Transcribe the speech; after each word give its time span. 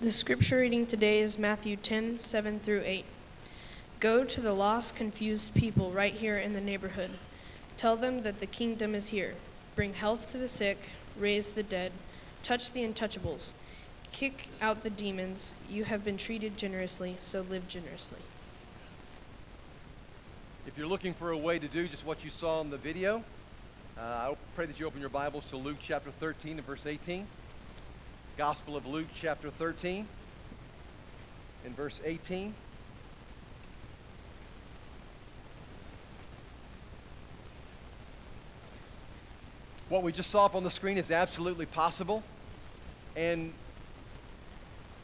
The 0.00 0.10
scripture 0.10 0.56
reading 0.56 0.86
today 0.86 1.20
is 1.20 1.36
Matthew 1.36 1.76
10 1.76 2.16
7 2.16 2.60
through 2.60 2.84
8. 2.86 3.04
Go 4.00 4.24
to 4.24 4.40
the 4.40 4.54
lost, 4.54 4.96
confused 4.96 5.52
people 5.52 5.90
right 5.92 6.14
here 6.14 6.38
in 6.38 6.54
the 6.54 6.60
neighborhood. 6.62 7.10
Tell 7.76 7.98
them 7.98 8.22
that 8.22 8.40
the 8.40 8.46
kingdom 8.46 8.94
is 8.94 9.08
here. 9.08 9.34
Bring 9.76 9.92
health 9.92 10.26
to 10.30 10.38
the 10.38 10.48
sick, 10.48 10.78
raise 11.18 11.50
the 11.50 11.62
dead, 11.62 11.92
touch 12.42 12.72
the 12.72 12.82
untouchables, 12.82 13.52
kick 14.10 14.48
out 14.62 14.82
the 14.82 14.88
demons. 14.88 15.52
You 15.68 15.84
have 15.84 16.02
been 16.02 16.16
treated 16.16 16.56
generously, 16.56 17.18
so 17.20 17.42
live 17.42 17.68
generously. 17.68 18.20
If 20.66 20.78
you're 20.78 20.86
looking 20.86 21.12
for 21.12 21.32
a 21.32 21.36
way 21.36 21.58
to 21.58 21.68
do 21.68 21.86
just 21.88 22.06
what 22.06 22.24
you 22.24 22.30
saw 22.30 22.62
in 22.62 22.70
the 22.70 22.78
video, 22.78 23.22
uh, 23.98 24.30
I 24.30 24.36
pray 24.54 24.64
that 24.64 24.80
you 24.80 24.86
open 24.86 25.02
your 25.02 25.10
Bibles 25.10 25.50
to 25.50 25.58
Luke 25.58 25.76
chapter 25.78 26.10
13 26.10 26.56
and 26.56 26.66
verse 26.66 26.86
18. 26.86 27.26
Gospel 28.40 28.74
of 28.74 28.86
Luke 28.86 29.08
chapter 29.14 29.50
13 29.50 30.06
and 31.66 31.76
verse 31.76 32.00
18. 32.02 32.54
What 39.90 40.02
we 40.02 40.12
just 40.12 40.30
saw 40.30 40.46
up 40.46 40.54
on 40.54 40.64
the 40.64 40.70
screen 40.70 40.96
is 40.96 41.10
absolutely 41.10 41.66
possible. 41.66 42.22
And 43.14 43.52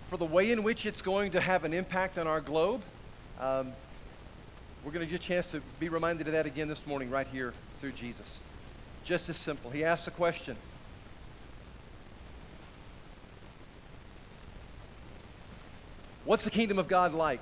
for 0.08 0.16
the 0.16 0.24
way 0.24 0.50
in 0.50 0.62
which 0.62 0.86
it's 0.86 1.02
going 1.02 1.32
to 1.32 1.40
have 1.42 1.64
an 1.64 1.74
impact 1.74 2.16
on 2.16 2.26
our 2.26 2.40
globe, 2.40 2.80
um, 3.38 3.70
we're 4.82 4.92
going 4.92 5.04
to 5.04 5.10
get 5.10 5.20
a 5.20 5.22
chance 5.22 5.46
to 5.48 5.60
be 5.78 5.90
reminded 5.90 6.26
of 6.26 6.32
that 6.32 6.46
again 6.46 6.68
this 6.68 6.86
morning, 6.86 7.10
right 7.10 7.26
here 7.30 7.52
through 7.82 7.92
Jesus. 7.92 8.40
Just 9.04 9.28
as 9.28 9.36
simple. 9.36 9.70
He 9.70 9.84
asks 9.84 10.06
a 10.06 10.10
question 10.10 10.56
What's 16.26 16.42
the 16.42 16.50
kingdom 16.50 16.80
of 16.80 16.88
God 16.88 17.14
like? 17.14 17.40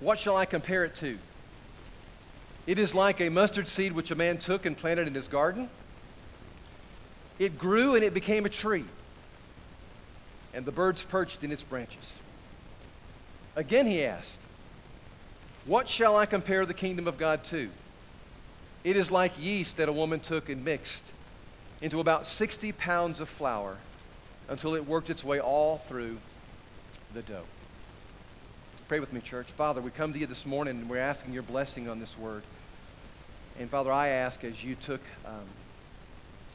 What 0.00 0.18
shall 0.18 0.36
I 0.36 0.44
compare 0.44 0.84
it 0.84 0.96
to? 0.96 1.20
It 2.66 2.80
is 2.80 2.96
like 2.96 3.20
a 3.20 3.28
mustard 3.28 3.68
seed 3.68 3.92
which 3.92 4.10
a 4.10 4.16
man 4.16 4.38
took 4.38 4.66
and 4.66 4.76
planted 4.76 5.06
in 5.06 5.14
his 5.14 5.28
garden. 5.28 5.70
It 7.38 7.56
grew 7.58 7.94
and 7.94 8.02
it 8.02 8.12
became 8.12 8.44
a 8.44 8.48
tree, 8.48 8.84
and 10.52 10.66
the 10.66 10.72
birds 10.72 11.00
perched 11.00 11.44
in 11.44 11.52
its 11.52 11.62
branches. 11.62 12.12
Again 13.54 13.86
he 13.86 14.04
asked, 14.04 14.40
What 15.66 15.88
shall 15.88 16.16
I 16.16 16.26
compare 16.26 16.66
the 16.66 16.74
kingdom 16.74 17.06
of 17.06 17.18
God 17.18 17.44
to? 17.44 17.70
It 18.82 18.96
is 18.96 19.12
like 19.12 19.40
yeast 19.40 19.76
that 19.76 19.88
a 19.88 19.92
woman 19.92 20.18
took 20.18 20.48
and 20.48 20.64
mixed 20.64 21.04
into 21.82 22.00
about 22.00 22.26
60 22.26 22.72
pounds 22.72 23.20
of 23.20 23.28
flour 23.28 23.78
until 24.48 24.74
it 24.74 24.84
worked 24.84 25.08
its 25.08 25.22
way 25.22 25.38
all 25.38 25.78
through 25.78 26.18
the 27.14 27.22
dough. 27.22 27.44
Pray 28.88 29.00
with 29.00 29.12
me, 29.12 29.20
church. 29.20 29.46
Father, 29.46 29.80
we 29.80 29.90
come 29.90 30.12
to 30.12 30.18
you 30.18 30.26
this 30.26 30.46
morning 30.46 30.76
and 30.76 30.88
we're 30.88 30.98
asking 30.98 31.32
your 31.32 31.42
blessing 31.42 31.88
on 31.88 32.00
this 32.00 32.16
word. 32.18 32.42
And 33.58 33.68
Father, 33.68 33.92
I 33.92 34.08
ask 34.08 34.44
as 34.44 34.62
you 34.62 34.74
took 34.74 35.00
um, 35.24 35.46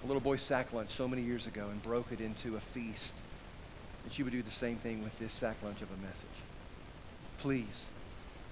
a 0.03 0.07
little 0.07 0.21
boy's 0.21 0.41
sack 0.41 0.71
lunch 0.73 0.89
so 0.89 1.07
many 1.07 1.21
years 1.21 1.47
ago 1.47 1.67
and 1.69 1.81
broke 1.83 2.11
it 2.11 2.21
into 2.21 2.55
a 2.55 2.59
feast, 2.59 3.13
that 4.03 4.17
you 4.17 4.25
would 4.25 4.31
do 4.33 4.41
the 4.41 4.51
same 4.51 4.77
thing 4.77 5.03
with 5.03 5.17
this 5.19 5.33
sack 5.33 5.57
lunch 5.63 5.81
of 5.81 5.89
a 5.89 5.97
message. 6.01 6.43
Please 7.39 7.85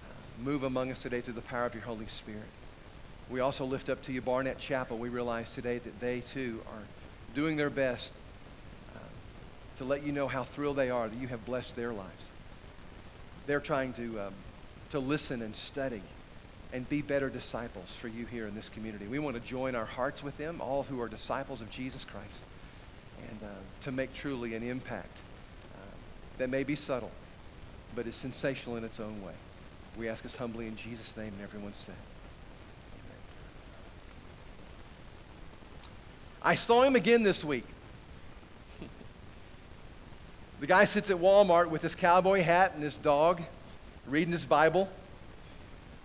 uh, 0.03 0.43
move 0.43 0.63
among 0.63 0.91
us 0.91 1.01
today 1.01 1.21
through 1.21 1.35
the 1.35 1.41
power 1.41 1.65
of 1.65 1.73
your 1.73 1.83
Holy 1.83 2.07
Spirit. 2.07 2.41
We 3.29 3.39
also 3.39 3.65
lift 3.65 3.89
up 3.89 4.01
to 4.03 4.13
you 4.13 4.21
Barnett 4.21 4.59
Chapel. 4.59 4.97
We 4.97 5.09
realize 5.09 5.49
today 5.51 5.77
that 5.79 5.99
they 5.99 6.21
too 6.21 6.61
are 6.67 6.83
doing 7.35 7.55
their 7.55 7.69
best 7.69 8.11
to 9.77 9.85
let 9.85 10.03
you 10.03 10.11
know 10.11 10.27
how 10.27 10.43
thrilled 10.43 10.77
they 10.77 10.89
are 10.89 11.07
that 11.07 11.17
you 11.17 11.27
have 11.27 11.45
blessed 11.45 11.75
their 11.75 11.93
lives. 11.93 12.23
They're 13.45 13.59
trying 13.59 13.93
to, 13.93 14.21
um, 14.21 14.33
to 14.91 14.99
listen 14.99 15.41
and 15.41 15.55
study 15.55 16.03
and 16.71 16.87
be 16.89 17.01
better 17.01 17.29
disciples 17.29 17.93
for 17.95 18.07
you 18.07 18.25
here 18.25 18.47
in 18.47 18.55
this 18.55 18.69
community. 18.69 19.07
We 19.07 19.19
want 19.19 19.35
to 19.35 19.41
join 19.41 19.75
our 19.75 19.85
hearts 19.85 20.23
with 20.23 20.37
them, 20.37 20.61
all 20.61 20.83
who 20.83 20.99
are 21.01 21.07
disciples 21.07 21.61
of 21.61 21.69
Jesus 21.69 22.03
Christ, 22.03 22.41
and 23.29 23.43
uh, 23.43 23.47
to 23.81 23.91
make 23.91 24.13
truly 24.13 24.55
an 24.55 24.63
impact 24.63 25.19
uh, 25.75 25.77
that 26.39 26.49
may 26.49 26.63
be 26.63 26.75
subtle, 26.75 27.11
but 27.95 28.07
is 28.07 28.15
sensational 28.15 28.75
in 28.77 28.83
its 28.83 28.99
own 28.99 29.21
way. 29.21 29.35
We 29.97 30.09
ask 30.09 30.25
us 30.25 30.35
humbly 30.35 30.65
in 30.65 30.75
Jesus' 30.75 31.15
name, 31.15 31.33
and 31.33 31.41
everyone 31.41 31.73
said. 31.73 31.93
Amen. 31.93 33.17
I 36.41 36.55
saw 36.55 36.81
him 36.81 36.95
again 36.95 37.21
this 37.21 37.43
week. 37.43 37.65
The 40.63 40.67
guy 40.67 40.85
sits 40.85 41.09
at 41.09 41.17
Walmart 41.17 41.67
with 41.71 41.81
his 41.81 41.93
cowboy 41.93 42.41
hat 42.41 42.71
and 42.73 42.81
his 42.81 42.95
dog, 42.95 43.41
reading 44.07 44.31
his 44.31 44.45
Bible. 44.45 44.87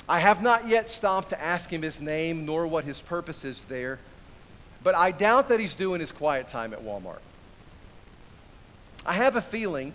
I 0.08 0.18
have 0.18 0.42
not 0.42 0.66
yet 0.66 0.90
stopped 0.90 1.28
to 1.28 1.40
ask 1.40 1.70
him 1.70 1.80
his 1.80 2.00
name 2.00 2.44
nor 2.44 2.66
what 2.66 2.82
his 2.82 3.00
purpose 3.00 3.44
is 3.44 3.64
there, 3.66 4.00
but 4.82 4.96
I 4.96 5.12
doubt 5.12 5.50
that 5.50 5.60
he's 5.60 5.76
doing 5.76 6.00
his 6.00 6.10
quiet 6.10 6.48
time 6.48 6.72
at 6.72 6.82
Walmart. 6.82 7.20
I 9.06 9.12
have 9.12 9.36
a 9.36 9.40
feeling 9.40 9.94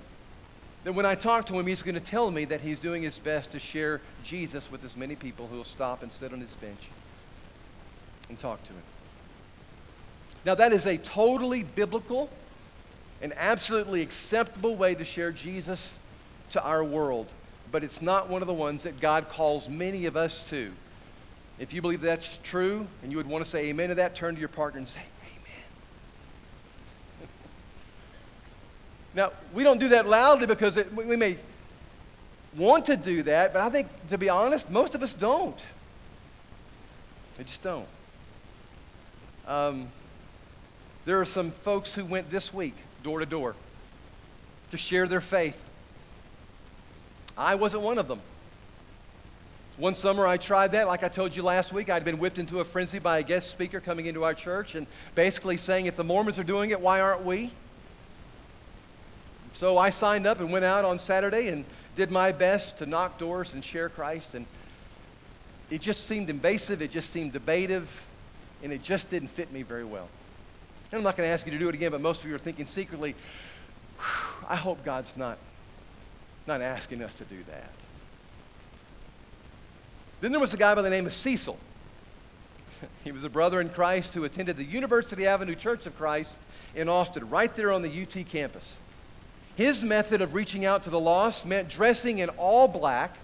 that 0.86 0.94
when 0.94 1.06
I 1.06 1.16
talk 1.16 1.46
to 1.48 1.60
him, 1.60 1.68
he's 1.68 1.84
going 1.84 1.96
to 1.96 2.00
tell 2.00 2.32
me 2.32 2.46
that 2.46 2.62
he's 2.62 2.80
doing 2.80 3.04
his 3.04 3.20
best 3.20 3.52
to 3.52 3.60
share 3.60 4.00
Jesus 4.24 4.72
with 4.72 4.86
as 4.86 4.96
many 4.96 5.18
people 5.18 5.46
who 5.46 5.58
will 5.58 5.66
stop 5.66 6.04
and 6.04 6.10
sit 6.10 6.32
on 6.32 6.40
his 6.40 6.54
bench 6.54 6.88
and 8.30 8.40
talk 8.40 8.64
to 8.64 8.72
him. 8.72 8.84
Now, 10.46 10.56
that 10.56 10.72
is 10.72 10.86
a 10.86 10.98
totally 10.98 11.64
biblical 11.64 12.30
an 13.24 13.34
absolutely 13.38 14.02
acceptable 14.02 14.76
way 14.76 14.94
to 14.94 15.06
share 15.06 15.32
Jesus 15.32 15.98
to 16.52 16.64
our 16.64 16.84
world, 16.84 17.26
but 17.72 17.84
it's 17.84 18.02
not 18.02 18.30
one 18.30 18.42
of 18.44 18.48
the 18.48 18.54
ones 18.54 18.84
that 18.84 19.00
God 19.00 19.30
calls 19.30 19.70
many 19.70 20.06
of 20.06 20.18
us 20.18 20.48
to. 20.50 20.72
If 21.58 21.72
you 21.72 21.82
believe 21.82 22.02
that's 22.02 22.38
true 22.44 22.86
and 23.02 23.12
you 23.12 23.18
would 23.18 23.28
want 23.28 23.44
to 23.44 23.50
say 23.50 23.70
amen 23.70 23.90
to 23.90 23.96
that, 23.96 24.14
turn 24.14 24.36
to 24.36 24.40
your 24.40 24.50
partner 24.50 24.80
and 24.80 24.88
say, 24.88 25.00
Amen. 27.22 27.30
now, 29.16 29.32
we 29.54 29.64
don't 29.64 29.80
do 29.80 29.90
that 29.90 30.06
loudly 30.06 30.46
because 30.46 30.76
it, 30.76 30.94
we 30.94 31.16
may 31.16 31.38
want 32.58 32.88
to 32.88 32.98
do 32.98 33.24
that, 33.24 33.54
but 33.54 33.62
I 33.62 33.70
think, 33.70 33.88
to 34.10 34.18
be 34.18 34.28
honest, 34.28 34.70
most 34.70 34.96
of 34.96 35.02
us 35.02 35.14
don't. 35.14 35.58
They 37.38 37.46
just 37.46 37.64
don't. 37.64 37.88
Um, 39.48 39.88
there 41.06 41.22
are 41.22 41.26
some 41.26 41.52
folks 41.52 41.96
who 41.96 42.04
went 42.04 42.30
this 42.30 42.54
week 42.54 42.76
door 43.04 43.20
to 43.20 43.26
door 43.26 43.56
to 44.72 44.78
share 44.78 45.08
their 45.08 45.22
faith. 45.22 45.60
I 47.38 47.56
wasn't 47.56 47.84
one 47.84 47.98
of 47.98 48.08
them. 48.08 48.20
One 49.78 49.96
summer 49.96 50.26
I 50.26 50.38
tried 50.38 50.74
that. 50.74 50.88
Like 50.88 51.04
I 51.04 51.10
told 51.10 51.36
you 51.36 51.44
last 51.44 51.74
week, 51.74 51.90
I'd 51.90 52.06
been 52.06 52.20
whipped 52.20 52.38
into 52.38 52.60
a 52.60 52.64
frenzy 52.64 53.00
by 53.00 53.20
a 53.20 53.24
guest 53.24 53.50
speaker 53.50 53.80
coming 53.80 54.06
into 54.06 54.24
our 54.24 54.34
church 54.34 54.76
and 54.76 54.86
basically 55.16 55.58
saying, 55.58 55.88
if 55.88 55.96
the 55.96 56.04
Mormons 56.04 56.38
are 56.38 56.44
doing 56.44 56.70
it, 56.70 56.80
why 56.80 57.02
aren't 57.02 57.26
we? 57.26 57.52
So 59.54 59.78
I 59.78 59.90
signed 59.90 60.28
up 60.28 60.40
and 60.40 60.52
went 60.52 60.66
out 60.66 60.86
on 60.86 61.00
Saturday 61.00 61.50
and 61.50 61.66
did 61.96 62.12
my 62.12 62.32
best 62.32 62.80
to 62.80 62.86
knock 62.86 63.18
doors 63.18 63.54
and 63.54 63.64
share 63.64 63.90
Christ. 63.90 64.36
And 64.36 64.46
it 65.70 65.82
just 65.82 66.08
seemed 66.08 66.30
invasive, 66.30 66.82
it 66.82 66.92
just 66.92 67.12
seemed 67.12 67.34
debative, 67.34 67.90
and 68.64 68.72
it 68.72 68.84
just 68.84 69.10
didn't 69.10 69.30
fit 69.30 69.52
me 69.52 69.64
very 69.64 69.86
well. 69.86 70.08
And 70.94 71.00
I'm 71.00 71.04
not 71.04 71.18
going 71.18 71.28
to 71.28 71.34
ask 71.34 71.48
you 71.48 71.52
to 71.52 71.58
do 71.58 71.70
it 71.70 71.74
again, 71.74 71.90
but 71.90 72.02
most 72.02 72.22
of 72.22 72.30
you 72.30 72.36
are 72.36 72.40
thinking 72.40 72.68
secretly, 72.68 73.16
I 74.48 74.56
hope 74.56 74.86
God's 74.86 75.18
not, 75.18 75.40
not 76.46 76.62
asking 76.62 77.02
us 77.02 77.16
to 77.16 77.24
do 77.24 77.38
that. 77.50 77.72
Then 80.22 80.30
there 80.32 80.40
was 80.40 80.54
a 80.54 80.58
guy 80.58 80.76
by 80.76 80.84
the 80.84 80.92
name 80.92 81.08
of 81.08 81.14
Cecil. 81.16 81.58
He 83.04 83.12
was 83.12 83.24
a 83.24 83.30
brother 83.30 83.60
in 83.60 83.70
Christ 83.70 84.14
who 84.14 84.24
attended 84.24 84.56
the 84.56 84.64
University 84.64 85.26
Avenue 85.26 85.56
Church 85.56 85.88
of 85.88 85.98
Christ 85.98 86.32
in 86.76 86.88
Austin, 86.90 87.28
right 87.28 87.56
there 87.56 87.72
on 87.72 87.82
the 87.82 88.04
UT 88.04 88.28
campus. 88.28 88.76
His 89.56 89.84
method 89.84 90.22
of 90.22 90.36
reaching 90.36 90.64
out 90.64 90.84
to 90.84 90.92
the 90.92 91.00
lost 91.00 91.44
meant 91.44 91.70
dressing 91.70 92.20
in 92.20 92.30
all 92.30 92.68
black 92.68 93.18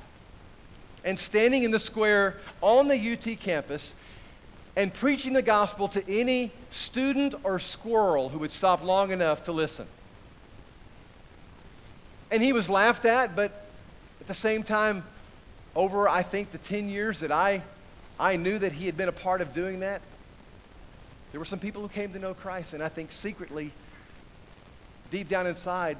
and 1.05 1.19
standing 1.19 1.61
in 1.61 1.69
the 1.69 1.77
square 1.77 2.37
on 2.63 2.87
the 2.87 3.13
UT 3.13 3.39
campus 3.39 3.93
and 4.79 4.93
preaching 4.93 5.33
the 5.33 5.41
gospel 5.41 5.89
to 5.89 6.09
any 6.09 6.53
student 6.69 7.35
or 7.43 7.59
squirrel 7.59 8.29
who 8.29 8.39
would 8.39 8.53
stop 8.53 8.81
long 8.81 9.11
enough 9.11 9.43
to 9.43 9.51
listen. 9.51 9.85
And 12.31 12.41
he 12.41 12.53
was 12.53 12.69
laughed 12.69 13.03
at, 13.03 13.35
but 13.35 13.51
at 14.21 14.27
the 14.27 14.33
same 14.33 14.63
time, 14.63 15.03
over 15.75 16.07
I 16.07 16.23
think 16.23 16.53
the 16.53 16.59
10 16.59 16.87
years 16.87 17.19
that 17.19 17.29
I, 17.29 17.61
I 18.17 18.37
knew 18.37 18.57
that 18.57 18.71
he 18.71 18.85
had 18.85 18.95
been 18.95 19.09
a 19.09 19.11
part 19.11 19.41
of 19.41 19.53
doing 19.53 19.81
that, 19.81 19.99
there 21.33 21.41
were 21.41 21.45
some 21.45 21.59
people 21.59 21.81
who 21.81 21.89
came 21.89 22.13
to 22.13 22.19
know 22.19 22.33
Christ, 22.33 22.71
and 22.71 22.81
I 22.81 22.87
think 22.87 23.11
secretly, 23.11 23.71
deep 25.11 25.27
down 25.27 25.45
inside, 25.45 25.97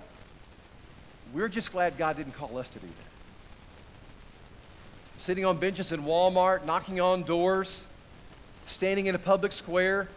we're 1.33 1.49
just 1.49 1.73
glad 1.73 1.97
God 1.97 2.15
didn't 2.15 2.31
call 2.31 2.57
us 2.57 2.69
to 2.69 2.79
do 2.79 2.87
that. 2.87 2.93
Sitting 5.21 5.43
on 5.43 5.57
benches 5.57 5.91
in 5.91 6.03
Walmart, 6.03 6.65
knocking 6.65 7.01
on 7.01 7.23
doors, 7.23 7.85
standing 8.69 9.07
in 9.07 9.15
a 9.15 9.19
public 9.19 9.51
square, 9.51 10.07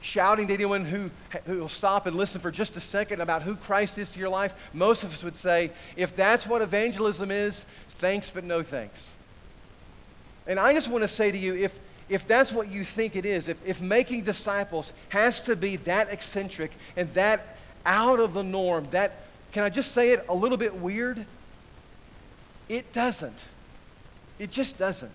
shouting 0.00 0.48
to 0.48 0.54
anyone 0.54 0.84
who, 0.84 1.10
who 1.46 1.58
will 1.58 1.68
stop 1.68 2.06
and 2.06 2.16
listen 2.16 2.40
for 2.40 2.50
just 2.50 2.76
a 2.76 2.80
second 2.80 3.20
about 3.20 3.42
who 3.42 3.54
Christ 3.56 3.98
is 3.98 4.08
to 4.10 4.18
your 4.18 4.28
life, 4.28 4.54
most 4.72 5.04
of 5.04 5.12
us 5.12 5.22
would 5.24 5.36
say, 5.36 5.70
if 5.96 6.14
that's 6.16 6.46
what 6.46 6.62
evangelism 6.62 7.30
is, 7.30 7.64
thanks 7.98 8.30
but 8.30 8.44
no 8.44 8.62
thanks. 8.62 9.10
And 10.46 10.60
I 10.60 10.74
just 10.74 10.88
want 10.88 11.02
to 11.02 11.08
say 11.08 11.30
to 11.30 11.38
you, 11.38 11.54
if, 11.54 11.78
if 12.08 12.28
that's 12.28 12.52
what 12.52 12.68
you 12.68 12.84
think 12.84 13.16
it 13.16 13.24
is, 13.24 13.48
if, 13.48 13.56
if 13.64 13.80
making 13.80 14.24
disciples 14.24 14.92
has 15.08 15.40
to 15.42 15.56
be 15.56 15.76
that 15.76 16.12
eccentric 16.12 16.70
and 16.96 17.12
that 17.14 17.56
out 17.86 18.20
of 18.20 18.34
the 18.34 18.42
norm, 18.42 18.86
that, 18.90 19.12
can 19.52 19.62
I 19.62 19.70
just 19.70 19.92
say 19.92 20.10
it, 20.10 20.24
a 20.28 20.34
little 20.34 20.58
bit 20.58 20.74
weird? 20.74 21.24
It 22.68 22.92
doesn't. 22.92 23.44
It 24.38 24.50
just 24.50 24.76
doesn't. 24.76 25.14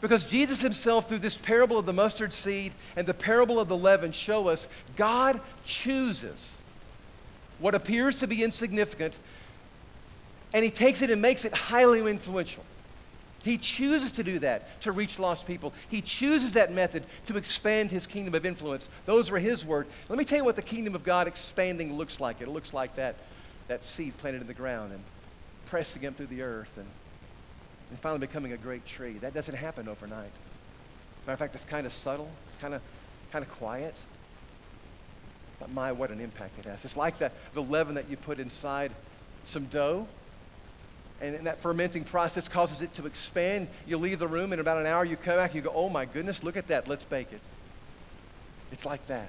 Because 0.00 0.26
Jesus 0.26 0.60
himself, 0.60 1.08
through 1.08 1.20
this 1.20 1.38
parable 1.38 1.78
of 1.78 1.86
the 1.86 1.92
mustard 1.92 2.32
seed 2.32 2.72
and 2.96 3.06
the 3.06 3.14
parable 3.14 3.58
of 3.58 3.68
the 3.68 3.76
leaven, 3.76 4.12
show 4.12 4.48
us 4.48 4.68
God 4.94 5.40
chooses 5.64 6.56
what 7.58 7.74
appears 7.74 8.18
to 8.18 8.26
be 8.26 8.42
insignificant 8.42 9.18
and 10.52 10.64
he 10.64 10.70
takes 10.70 11.02
it 11.02 11.10
and 11.10 11.20
makes 11.20 11.44
it 11.44 11.54
highly 11.54 11.98
influential. 12.10 12.64
He 13.42 13.58
chooses 13.58 14.12
to 14.12 14.24
do 14.24 14.38
that 14.40 14.80
to 14.82 14.92
reach 14.92 15.18
lost 15.18 15.46
people. 15.46 15.72
He 15.88 16.02
chooses 16.02 16.54
that 16.54 16.72
method 16.72 17.04
to 17.26 17.36
expand 17.36 17.90
his 17.90 18.06
kingdom 18.06 18.34
of 18.34 18.44
influence. 18.44 18.88
Those 19.04 19.30
were 19.30 19.38
his 19.38 19.64
words. 19.64 19.90
Let 20.08 20.18
me 20.18 20.24
tell 20.24 20.38
you 20.38 20.44
what 20.44 20.56
the 20.56 20.62
kingdom 20.62 20.94
of 20.94 21.04
God 21.04 21.28
expanding 21.28 21.94
looks 21.94 22.20
like. 22.20 22.40
It 22.40 22.48
looks 22.48 22.72
like 22.72 22.96
that, 22.96 23.16
that 23.68 23.84
seed 23.84 24.16
planted 24.18 24.40
in 24.40 24.46
the 24.46 24.54
ground 24.54 24.92
and 24.92 25.02
pressing 25.66 26.02
him 26.02 26.14
through 26.14 26.26
the 26.26 26.42
earth 26.42 26.76
and 26.76 26.86
and 27.90 27.98
finally 28.00 28.20
becoming 28.20 28.52
a 28.52 28.56
great 28.56 28.86
tree. 28.86 29.14
That 29.20 29.34
doesn't 29.34 29.54
happen 29.54 29.88
overnight. 29.88 30.30
Matter 31.26 31.34
of 31.34 31.38
fact, 31.38 31.54
it's 31.54 31.64
kind 31.64 31.86
of 31.86 31.92
subtle, 31.92 32.28
it's 32.50 32.60
kind 32.60 32.74
of, 32.74 32.82
kind 33.32 33.44
of 33.44 33.50
quiet. 33.52 33.94
But 35.58 35.72
my, 35.72 35.92
what 35.92 36.10
an 36.10 36.20
impact 36.20 36.58
it 36.58 36.66
has. 36.66 36.84
It's 36.84 36.96
like 36.96 37.18
the, 37.18 37.32
the 37.54 37.62
leaven 37.62 37.94
that 37.94 38.10
you 38.10 38.16
put 38.16 38.38
inside 38.38 38.92
some 39.46 39.64
dough, 39.66 40.06
and 41.20 41.46
that 41.46 41.60
fermenting 41.62 42.04
process 42.04 42.46
causes 42.46 42.82
it 42.82 42.92
to 42.94 43.06
expand. 43.06 43.68
You 43.86 43.96
leave 43.96 44.18
the 44.18 44.28
room, 44.28 44.52
and 44.52 44.54
in 44.54 44.60
about 44.60 44.78
an 44.78 44.86
hour 44.86 45.04
you 45.04 45.16
come 45.16 45.36
back, 45.36 45.50
and 45.50 45.56
you 45.56 45.62
go, 45.62 45.72
oh 45.74 45.88
my 45.88 46.04
goodness, 46.04 46.42
look 46.42 46.56
at 46.56 46.68
that, 46.68 46.88
let's 46.88 47.04
bake 47.04 47.32
it. 47.32 47.40
It's 48.70 48.84
like 48.84 49.06
that. 49.06 49.28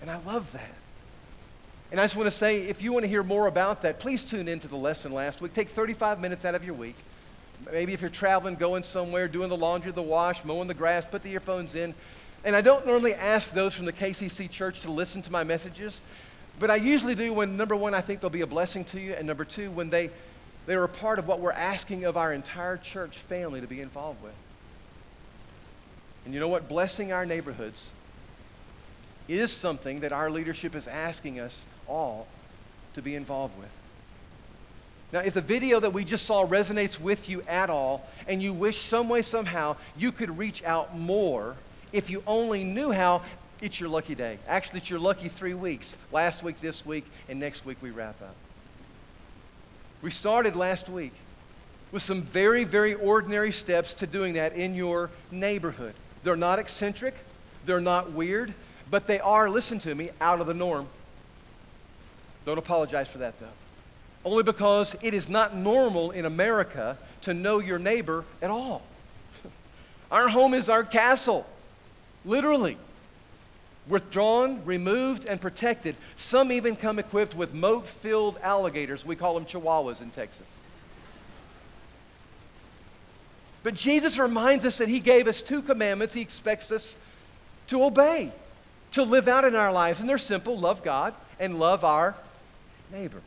And 0.00 0.10
I 0.10 0.18
love 0.24 0.50
that. 0.52 0.74
And 1.92 2.00
I 2.00 2.04
just 2.04 2.16
want 2.16 2.26
to 2.26 2.36
say, 2.36 2.62
if 2.62 2.82
you 2.82 2.92
want 2.92 3.04
to 3.04 3.08
hear 3.08 3.22
more 3.22 3.46
about 3.46 3.82
that, 3.82 4.00
please 4.00 4.24
tune 4.24 4.48
into 4.48 4.66
the 4.66 4.76
lesson 4.76 5.12
last 5.12 5.40
week. 5.40 5.54
Take 5.54 5.68
35 5.68 6.18
minutes 6.18 6.44
out 6.44 6.56
of 6.56 6.64
your 6.64 6.74
week 6.74 6.96
Maybe 7.72 7.92
if 7.92 8.00
you're 8.00 8.10
traveling, 8.10 8.54
going 8.54 8.82
somewhere, 8.82 9.28
doing 9.28 9.48
the 9.48 9.56
laundry, 9.56 9.92
the 9.92 10.02
wash, 10.02 10.44
mowing 10.44 10.68
the 10.68 10.74
grass, 10.74 11.04
put 11.06 11.22
the 11.22 11.32
earphones 11.32 11.74
in. 11.74 11.94
And 12.44 12.54
I 12.54 12.60
don't 12.60 12.86
normally 12.86 13.14
ask 13.14 13.52
those 13.52 13.74
from 13.74 13.86
the 13.86 13.92
KCC 13.92 14.50
church 14.50 14.82
to 14.82 14.92
listen 14.92 15.22
to 15.22 15.32
my 15.32 15.42
messages, 15.42 16.00
but 16.60 16.70
I 16.70 16.76
usually 16.76 17.14
do 17.14 17.32
when, 17.32 17.56
number 17.56 17.74
one, 17.74 17.94
I 17.94 18.00
think 18.00 18.20
they'll 18.20 18.30
be 18.30 18.42
a 18.42 18.46
blessing 18.46 18.84
to 18.86 19.00
you, 19.00 19.14
and 19.14 19.26
number 19.26 19.44
two, 19.44 19.70
when 19.70 19.90
they, 19.90 20.10
they 20.66 20.74
are 20.74 20.84
a 20.84 20.88
part 20.88 21.18
of 21.18 21.26
what 21.26 21.40
we're 21.40 21.50
asking 21.50 22.04
of 22.04 22.16
our 22.16 22.32
entire 22.32 22.76
church 22.76 23.18
family 23.18 23.60
to 23.60 23.66
be 23.66 23.80
involved 23.80 24.22
with. 24.22 24.34
And 26.24 26.34
you 26.34 26.40
know 26.40 26.48
what? 26.48 26.68
Blessing 26.68 27.12
our 27.12 27.26
neighborhoods 27.26 27.90
is 29.28 29.52
something 29.52 30.00
that 30.00 30.12
our 30.12 30.30
leadership 30.30 30.74
is 30.74 30.86
asking 30.86 31.40
us 31.40 31.64
all 31.88 32.26
to 32.94 33.02
be 33.02 33.14
involved 33.14 33.58
with. 33.58 33.70
Now, 35.12 35.20
if 35.20 35.34
the 35.34 35.40
video 35.40 35.78
that 35.80 35.92
we 35.92 36.04
just 36.04 36.26
saw 36.26 36.44
resonates 36.44 36.98
with 36.98 37.28
you 37.28 37.42
at 37.42 37.70
all, 37.70 38.06
and 38.26 38.42
you 38.42 38.52
wish 38.52 38.80
some 38.80 39.08
way, 39.08 39.22
somehow, 39.22 39.76
you 39.96 40.10
could 40.10 40.36
reach 40.36 40.64
out 40.64 40.96
more, 40.96 41.54
if 41.92 42.10
you 42.10 42.22
only 42.26 42.64
knew 42.64 42.90
how, 42.90 43.22
it's 43.60 43.78
your 43.78 43.88
lucky 43.88 44.14
day. 44.14 44.38
Actually, 44.48 44.80
it's 44.80 44.90
your 44.90 44.98
lucky 44.98 45.28
three 45.28 45.54
weeks. 45.54 45.96
Last 46.10 46.42
week, 46.42 46.60
this 46.60 46.84
week, 46.84 47.04
and 47.28 47.38
next 47.38 47.64
week 47.64 47.78
we 47.80 47.90
wrap 47.90 48.20
up. 48.20 48.34
We 50.02 50.10
started 50.10 50.56
last 50.56 50.88
week 50.88 51.12
with 51.92 52.02
some 52.02 52.22
very, 52.22 52.64
very 52.64 52.94
ordinary 52.94 53.52
steps 53.52 53.94
to 53.94 54.06
doing 54.06 54.34
that 54.34 54.54
in 54.54 54.74
your 54.74 55.08
neighborhood. 55.30 55.94
They're 56.24 56.36
not 56.36 56.58
eccentric, 56.58 57.14
they're 57.64 57.80
not 57.80 58.10
weird, 58.12 58.52
but 58.90 59.06
they 59.06 59.20
are, 59.20 59.48
listen 59.48 59.78
to 59.80 59.94
me, 59.94 60.10
out 60.20 60.40
of 60.40 60.48
the 60.48 60.54
norm. 60.54 60.88
Don't 62.44 62.58
apologize 62.58 63.08
for 63.08 63.18
that, 63.18 63.38
though 63.38 63.46
only 64.26 64.42
because 64.42 64.96
it 65.02 65.14
is 65.14 65.28
not 65.28 65.56
normal 65.56 66.10
in 66.10 66.24
America 66.26 66.98
to 67.22 67.32
know 67.32 67.60
your 67.60 67.78
neighbor 67.78 68.24
at 68.42 68.50
all. 68.50 68.82
Our 70.10 70.26
home 70.26 70.52
is 70.52 70.68
our 70.68 70.82
castle, 70.82 71.46
literally. 72.24 72.76
Withdrawn, 73.86 74.64
removed, 74.64 75.26
and 75.26 75.40
protected. 75.40 75.94
Some 76.16 76.50
even 76.50 76.74
come 76.74 76.98
equipped 76.98 77.36
with 77.36 77.54
moat 77.54 77.86
filled 77.86 78.36
alligators. 78.42 79.06
We 79.06 79.14
call 79.14 79.34
them 79.34 79.44
chihuahuas 79.44 80.00
in 80.02 80.10
Texas. 80.10 80.48
But 83.62 83.74
Jesus 83.74 84.18
reminds 84.18 84.64
us 84.64 84.78
that 84.78 84.88
He 84.88 84.98
gave 84.98 85.28
us 85.28 85.40
two 85.40 85.62
commandments 85.62 86.16
He 86.16 86.20
expects 86.20 86.72
us 86.72 86.96
to 87.68 87.84
obey, 87.84 88.32
to 88.92 89.04
live 89.04 89.28
out 89.28 89.44
in 89.44 89.54
our 89.54 89.72
lives. 89.72 90.00
And 90.00 90.08
they're 90.08 90.18
simple 90.18 90.58
love 90.58 90.82
God 90.82 91.14
and 91.38 91.60
love 91.60 91.84
our 91.84 92.16
neighbor. 92.90 93.22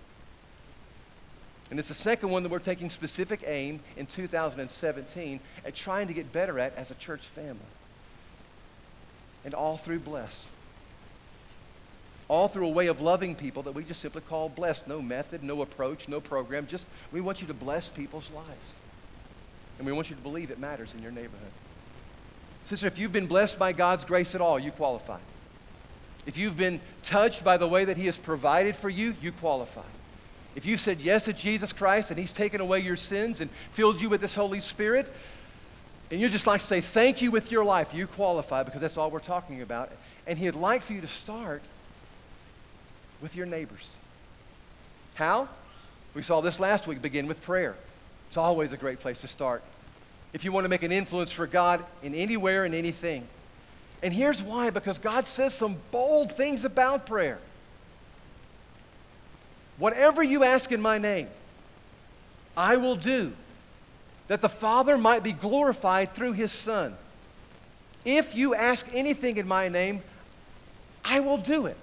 And 1.69 1.80
it's 1.80 1.89
the 1.89 1.95
second 1.95 2.30
one 2.30 2.44
that 2.44 2.50
we're 2.50 2.60
taking 2.60 2.89
specific 2.89 3.44
aim 3.45 3.80
in 3.95 4.07
2017 4.07 5.39
at 5.66 5.75
trying 5.75 6.07
to 6.07 6.13
get 6.13 6.31
better 6.31 6.60
at 6.60 6.75
as 6.75 6.89
a 6.89 6.95
church 6.95 7.21
family. 7.21 7.60
And 9.45 9.54
all 9.54 9.77
through 9.77 10.00
bless. 10.00 10.48
All 12.27 12.48
through 12.48 12.68
a 12.68 12.71
way 12.71 12.88
of 12.88 13.01
loving 13.01 13.36
people 13.36 13.63
that 13.63 13.74
we 13.74 13.83
just 13.83 14.01
simply 14.01 14.21
call 14.21 14.50
blessed. 14.50 14.88
No 14.88 15.01
method, 15.01 15.44
no 15.44 15.62
approach, 15.62 16.07
no 16.07 16.19
program. 16.19 16.68
Just 16.68 16.86
we 17.12 17.21
want 17.21 17.42
you 17.42 17.48
to 17.48 17.54
bless 17.54 17.88
people's 17.88 18.30
lives. 18.31 18.74
And 19.77 19.86
we 19.86 19.94
want 19.94 20.10
you 20.10 20.15
to 20.15 20.22
believe 20.22 20.51
it 20.51 20.60
matters 20.60 20.94
in 20.94 21.01
your 21.01 21.12
neighborhood. 21.12 21.51
Sister, 22.65 22.88
if 22.88 23.00
you've 23.00 23.13
been 23.13 23.27
blessed 23.27 23.57
by 23.57 23.74
God's 23.74 24.06
grace 24.06 24.36
at 24.36 24.42
all, 24.42 24.60
you 24.60 24.72
qualify. 24.72 25.19
If 26.25 26.38
you've 26.38 26.57
been 26.57 26.81
touched 27.04 27.44
by 27.44 27.57
the 27.57 27.68
way 27.68 27.86
that 27.86 27.98
He 27.98 28.07
has 28.07 28.18
provided 28.18 28.75
for 28.75 28.89
you, 28.89 29.15
you 29.22 29.31
qualify. 29.31 29.81
If 30.56 30.66
you've 30.66 30.80
said 30.80 31.00
yes 31.01 31.25
to 31.25 31.34
Jesus 31.34 31.72
Christ 31.72 32.10
and 32.12 32.19
He's 32.19 32.34
taken 32.34 32.62
away 32.62 32.80
your 32.80 32.96
sins 32.96 33.42
and 33.42 33.50
filled 33.72 34.01
you 34.01 34.10
with 34.10 34.22
this 34.22 34.34
Holy 34.34 34.60
Spirit, 34.60 35.12
and 36.12 36.19
you'd 36.19 36.31
just 36.31 36.48
like 36.48 36.62
to 36.62 36.68
say 36.68 36.81
thank 36.81 37.22
you 37.22 37.31
with 37.31 37.51
your 37.51 37.63
life, 37.63 37.94
you 37.94 38.07
qualify 38.07 38.63
because 38.63 38.81
that's 38.81 38.98
all 38.98 39.12
we're 39.12 39.19
talking 39.19 39.62
about. 39.62 39.92
And 40.25 40.38
He'd 40.38 40.56
like 40.56 40.84
for 40.84 40.94
you 40.94 41.01
to 41.01 41.07
start 41.07 41.62
with 43.22 43.36
your 43.36 43.46
neighbors. 43.46 43.90
How? 45.16 45.48
We 46.13 46.24
saw 46.24 46.41
this 46.41 46.60
last 46.60 46.88
week. 46.88 47.01
Begin 47.01 47.27
with 47.27 47.41
prayer. 47.44 47.75
It's 48.29 48.38
always 48.38 48.72
a 48.72 48.77
great 48.77 49.00
place 49.00 49.20
to 49.20 49.27
start. 49.27 49.63
If 50.34 50.44
you 50.46 50.51
want 50.51 50.65
to 50.65 50.70
make 50.70 50.84
an 50.84 50.91
influence 50.91 51.32
for 51.32 51.48
God 51.48 51.84
in 52.03 52.13
anywhere 52.15 52.63
and 52.63 52.75
anything. 52.75 53.27
And 54.01 54.13
here's 54.13 54.41
why 54.41 54.70
because 54.70 54.98
God 54.98 55.27
says 55.27 55.53
some 55.53 55.77
bold 55.91 56.32
things 56.34 56.65
about 56.65 57.06
prayer. 57.06 57.39
Whatever 59.79 60.21
you 60.21 60.43
ask 60.43 60.71
in 60.71 60.81
my 60.81 60.98
name, 60.98 61.27
I 62.55 62.77
will 62.77 62.95
do, 62.98 63.31
that 64.27 64.41
the 64.41 64.50
Father 64.50 64.98
might 64.98 65.24
be 65.24 65.31
glorified 65.31 66.13
through 66.13 66.33
his 66.33 66.51
Son. 66.51 66.95
If 68.05 68.36
you 68.36 68.53
ask 68.53 68.86
anything 68.93 69.38
in 69.38 69.48
my 69.48 69.69
name, 69.69 70.01
I 71.03 71.21
will 71.21 71.38
do 71.38 71.65
it. 71.65 71.77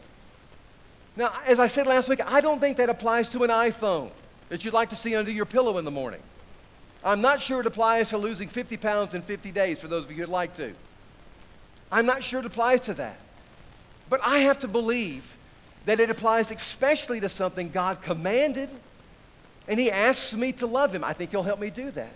Now, 1.17 1.33
as 1.47 1.59
I 1.59 1.67
said 1.69 1.87
last 1.87 2.09
week, 2.09 2.21
I 2.25 2.43
don't 2.43 2.61
think 2.61 2.77
that 2.77 2.91
applies 2.91 3.31
to 3.31 3.43
an 3.45 3.51
iPhone 3.51 4.11
that 4.51 4.65
you'd 4.65 4.75
like 4.75 4.91
to 4.91 4.97
see 4.97 5.17
under 5.17 5.31
your 5.31 5.47
pillow 5.47 5.79
in 5.79 5.85
the 5.85 5.91
morning. 5.91 6.21
I'm 7.03 7.23
not 7.23 7.41
sure 7.41 7.61
it 7.61 7.67
applies 7.67 8.11
to 8.11 8.19
losing 8.19 8.49
50 8.49 8.77
pounds 8.77 9.15
in 9.15 9.23
50 9.23 9.51
days 9.53 9.81
for 9.81 9.89
those 9.89 10.05
of 10.05 10.11
you 10.11 10.19
who'd 10.19 10.29
like 10.29 10.57
to. 10.57 10.75
I'm 11.91 12.05
not 12.05 12.23
sure 12.23 12.41
it 12.41 12.47
applies 12.47 12.83
to 12.83 12.95
that. 12.95 13.19
But 14.11 14.21
I 14.23 14.41
have 14.41 14.59
to 14.61 14.69
believe 14.69 15.36
that 15.87 16.01
it 16.01 16.11
applies 16.11 16.51
especially 16.51 17.21
to 17.21 17.29
something 17.29 17.71
God 17.71 18.03
commanded, 18.03 18.69
and 19.67 19.81
He 19.81 19.91
asks 19.91 20.35
me 20.35 20.53
to 20.53 20.67
love 20.67 20.95
Him. 20.95 21.03
I 21.03 21.13
think 21.13 21.31
He'll 21.31 21.43
help 21.43 21.61
me 21.61 21.71
do 21.71 21.91
that. 21.93 22.13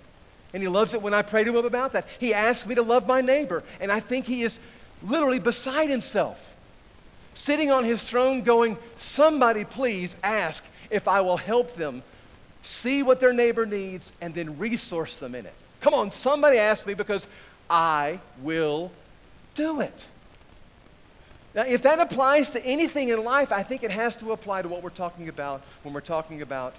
And 0.52 0.62
He 0.62 0.68
loves 0.68 0.94
it 0.94 1.00
when 1.02 1.14
I 1.14 1.22
pray 1.22 1.44
to 1.44 1.58
Him 1.58 1.64
about 1.64 1.94
that. 1.94 2.06
He 2.18 2.34
asks 2.34 2.66
me 2.66 2.74
to 2.74 2.82
love 2.82 3.06
my 3.06 3.20
neighbor, 3.20 3.62
and 3.80 3.90
I 3.90 4.00
think 4.00 4.26
He 4.26 4.42
is 4.42 4.58
literally 5.02 5.38
beside 5.38 5.88
Himself, 5.88 6.54
sitting 7.34 7.70
on 7.70 7.84
His 7.84 8.02
throne 8.02 8.42
going, 8.42 8.76
Somebody 8.98 9.64
please 9.64 10.14
ask 10.22 10.64
if 10.90 11.08
I 11.08 11.20
will 11.20 11.36
help 11.36 11.74
them 11.74 12.02
see 12.62 13.02
what 13.02 13.20
their 13.20 13.32
neighbor 13.32 13.64
needs 13.64 14.12
and 14.20 14.34
then 14.34 14.58
resource 14.58 15.16
them 15.16 15.34
in 15.34 15.46
it. 15.46 15.54
Come 15.80 15.94
on, 15.94 16.12
somebody 16.12 16.58
ask 16.58 16.86
me 16.86 16.94
because 16.94 17.26
I 17.70 18.18
will 18.42 18.90
do 19.54 19.80
it. 19.80 20.04
Now, 21.54 21.62
if 21.62 21.82
that 21.82 21.98
applies 21.98 22.50
to 22.50 22.64
anything 22.64 23.08
in 23.08 23.24
life, 23.24 23.50
I 23.50 23.62
think 23.62 23.82
it 23.82 23.90
has 23.90 24.14
to 24.16 24.32
apply 24.32 24.62
to 24.62 24.68
what 24.68 24.82
we're 24.82 24.90
talking 24.90 25.28
about 25.28 25.62
when 25.82 25.92
we're 25.92 26.00
talking 26.00 26.42
about 26.42 26.74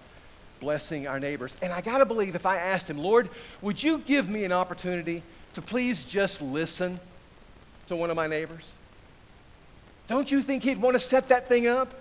blessing 0.62 1.08
our 1.08 1.20
neighbors. 1.20 1.58
And 1.62 1.74
I 1.74 1.82
got 1.82 1.98
to 1.98 2.06
believe 2.06 2.36
if 2.36 2.46
I 2.46 2.58
asked 2.58 2.90
him, 2.90 2.98
Lord, 2.98 3.30
would 3.62 3.82
you 3.82 3.98
give 3.98 4.30
me 4.30 4.46
an 4.46 4.54
opportunity 4.54 5.24
to 5.56 5.62
please 5.62 6.06
just 6.06 6.42
listen 6.42 7.00
to 7.88 7.96
one 7.96 8.10
of 8.10 8.16
my 8.16 8.28
neighbors? 8.28 8.72
Don't 10.08 10.32
you 10.32 10.42
think 10.42 10.64
He'd 10.64 10.82
want 10.82 10.96
to 10.96 11.00
set 11.00 11.30
that 11.30 11.50
thing 11.50 11.68
up? 11.68 11.94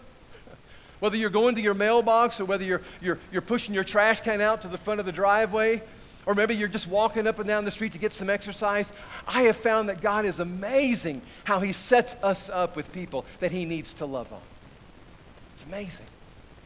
Whether 1.01 1.17
you're 1.17 1.31
going 1.31 1.57
to 1.57 1.61
your 1.61 1.75
mailbox 1.75 2.41
or 2.41 2.45
whether 2.45 2.65
you're, 2.65 2.83
you're, 3.01 3.19
you're 3.33 3.43
pushing 3.43 3.75
your 3.75 3.85
trash 3.85 4.21
can 4.21 4.41
out 4.41 4.63
to 4.63 4.69
the 4.69 4.79
front 4.79 5.01
of 5.01 5.07
the 5.07 5.13
driveway, 5.13 5.83
or 6.31 6.35
maybe 6.37 6.55
you're 6.55 6.69
just 6.69 6.87
walking 6.87 7.27
up 7.27 7.41
and 7.41 7.49
down 7.49 7.65
the 7.65 7.73
street 7.73 7.91
to 7.91 7.99
get 7.99 8.13
some 8.13 8.31
exercise, 8.31 8.93
I 9.27 9.43
have 9.43 9.57
found 9.57 9.89
that 9.89 10.01
God 10.01 10.25
is 10.25 10.39
amazing 10.39 11.23
how 11.43 11.59
He 11.59 11.73
sets 11.73 12.15
us 12.23 12.49
up 12.49 12.77
with 12.77 12.93
people 12.93 13.27
that 13.41 13.51
He 13.51 13.65
needs 13.65 13.95
to 13.95 14.07
love 14.07 14.33
on. 14.33 14.41
It's 15.57 15.65
amazing. 15.65 16.07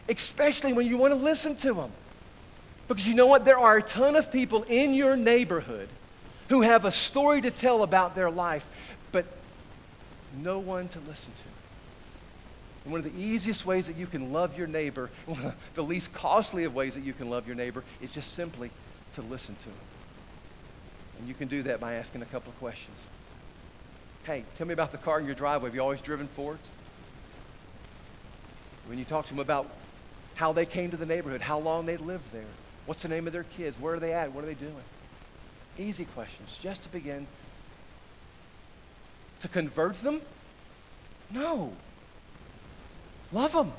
Especially 0.07 0.75
when 0.75 0.87
you 0.87 0.99
want 0.99 1.15
to 1.15 1.19
listen 1.19 1.57
to 1.57 1.73
them. 1.73 1.91
Because 2.89 3.09
you 3.09 3.15
know 3.15 3.27
what? 3.27 3.47
There 3.47 3.59
are 3.59 3.79
a 3.79 3.83
ton 3.83 4.17
of 4.17 4.31
people 4.31 4.65
in 4.65 4.93
your 4.93 5.17
neighborhood 5.17 5.89
who 6.51 6.61
have 6.61 6.85
a 6.85 6.93
story 6.93 7.41
to 7.41 7.51
tell 7.51 7.85
about 7.85 8.15
their 8.15 8.31
life, 8.31 8.67
but 9.13 9.25
no 10.37 10.59
one 10.59 10.89
to 10.89 10.99
listen 11.09 11.33
to. 11.33 11.49
And 12.85 12.93
one 12.93 12.99
of 13.03 13.11
the 13.11 13.19
easiest 13.19 13.65
ways 13.65 13.87
that 13.87 13.97
you 13.97 14.07
can 14.07 14.31
love 14.31 14.59
your 14.59 14.67
neighbor, 14.67 15.09
one 15.25 15.43
of 15.47 15.55
the 15.73 15.83
least 15.83 16.13
costly 16.13 16.65
of 16.65 16.75
ways 16.75 16.93
that 16.97 17.03
you 17.03 17.15
can 17.15 17.31
love 17.31 17.47
your 17.47 17.57
neighbor, 17.57 17.83
is 18.03 18.11
just 18.11 18.35
simply 18.35 18.71
to 19.15 19.23
listen 19.23 19.57
to 19.57 19.69
him. 19.69 19.77
And 21.19 21.29
you 21.29 21.35
can 21.35 21.49
do 21.49 21.63
that 21.65 21.81
by 21.81 21.95
asking 21.95 22.23
a 22.23 22.27
couple 22.27 22.51
of 22.53 22.59
questions. 22.59 22.97
Hey, 24.25 24.45
tell 24.57 24.67
me 24.67 24.73
about 24.73 24.93
the 24.93 24.99
car 24.99 25.21
in 25.21 25.27
your 25.27 25.35
driveway. 25.35 25.69
Have 25.69 25.75
you 25.75 25.83
always 25.83 26.01
driven 26.01 26.27
Fords? 26.29 26.73
When 28.87 28.99
you 28.99 29.05
talk 29.05 29.25
to 29.27 29.31
them 29.31 29.41
about 29.41 29.69
how 30.35 30.53
they 30.53 30.67
came 30.67 30.91
to 30.91 30.97
the 30.97 31.07
neighborhood, 31.07 31.41
how 31.41 31.59
long 31.59 31.87
they 31.87 31.97
lived 31.97 32.33
there, 32.33 32.45
what's 32.87 33.03
the 33.03 33.09
name 33.09 33.27
of 33.27 33.33
their 33.33 33.45
kids, 33.45 33.79
where 33.79 33.95
are 33.95 34.01
they 34.01 34.13
at, 34.13 34.33
what 34.33 34.45
are 34.45 34.47
they 34.47 34.55
doing? 34.55 34.75
Easy 35.79 36.05
questions, 36.05 36.57
just 36.61 36.83
to 36.83 36.89
begin. 36.89 37.27
To 39.43 39.49
convert 39.49 40.01
them? 40.03 40.21
No. 41.31 41.73
Love 43.33 43.53
them. 43.53 43.73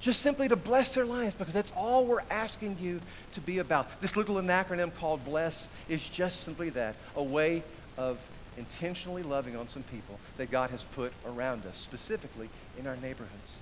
Just 0.00 0.20
simply 0.22 0.48
to 0.48 0.56
bless 0.56 0.94
their 0.94 1.04
lives 1.04 1.34
because 1.34 1.52
that's 1.52 1.72
all 1.72 2.06
we're 2.06 2.22
asking 2.30 2.78
you 2.78 3.00
to 3.32 3.40
be 3.40 3.58
about. 3.58 4.00
This 4.00 4.16
little 4.16 4.36
acronym 4.36 4.94
called 4.94 5.24
BLESS 5.24 5.66
is 5.88 6.08
just 6.08 6.44
simply 6.44 6.70
that 6.70 6.96
a 7.16 7.22
way 7.22 7.64
of 7.96 8.18
intentionally 8.56 9.22
loving 9.22 9.56
on 9.56 9.68
some 9.68 9.82
people 9.82 10.20
that 10.36 10.50
God 10.50 10.70
has 10.70 10.84
put 10.84 11.12
around 11.24 11.66
us, 11.66 11.78
specifically 11.78 12.48
in 12.78 12.86
our 12.86 12.96
neighborhoods. 12.96 13.52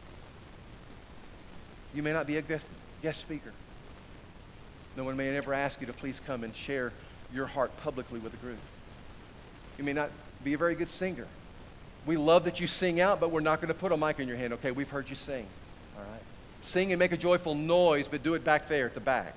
You 1.95 2.03
may 2.03 2.13
not 2.13 2.27
be 2.27 2.37
a 2.37 2.43
guest 2.43 3.21
speaker. 3.21 3.53
No 4.97 5.05
one 5.05 5.17
may 5.17 5.35
ever 5.37 5.55
ask 5.55 5.81
you 5.81 5.87
to 5.87 5.93
please 5.93 6.21
come 6.27 6.45
and 6.45 6.55
share 6.55 6.93
your 7.33 7.47
heart 7.47 7.71
publicly 7.79 8.19
with 8.19 8.35
a 8.35 8.39
group. 8.39 8.59
You 9.79 9.85
may 9.85 9.93
not 9.93 10.11
be 10.45 10.55
a 10.55 10.59
very 10.59 10.75
good 10.75 10.91
singer. 10.91 11.27
We 12.07 12.17
love 12.17 12.45
that 12.45 12.61
you 12.61 12.67
sing 12.67 13.01
out, 13.01 13.21
but 13.21 13.31
we're 13.31 13.41
not 13.41 13.61
going 13.61 13.69
to 13.69 13.75
put 13.75 13.93
a 13.93 13.97
mic 13.97 14.21
in 14.21 14.29
your 14.29 14.37
hand. 14.37 14.53
Okay, 14.55 14.71
we've 14.71 14.91
heard 14.91 15.09
you 15.09 15.17
sing. 15.17 15.47
All 15.97 16.03
right? 16.03 16.23
Sing 16.63 16.93
and 16.93 16.99
make 16.99 17.13
a 17.13 17.17
joyful 17.17 17.55
noise, 17.55 18.09
but 18.09 18.23
do 18.23 18.35
it 18.35 18.45
back 18.45 18.69
there 18.69 18.87
at 18.87 18.95
the 18.95 19.01
back. 19.01 19.35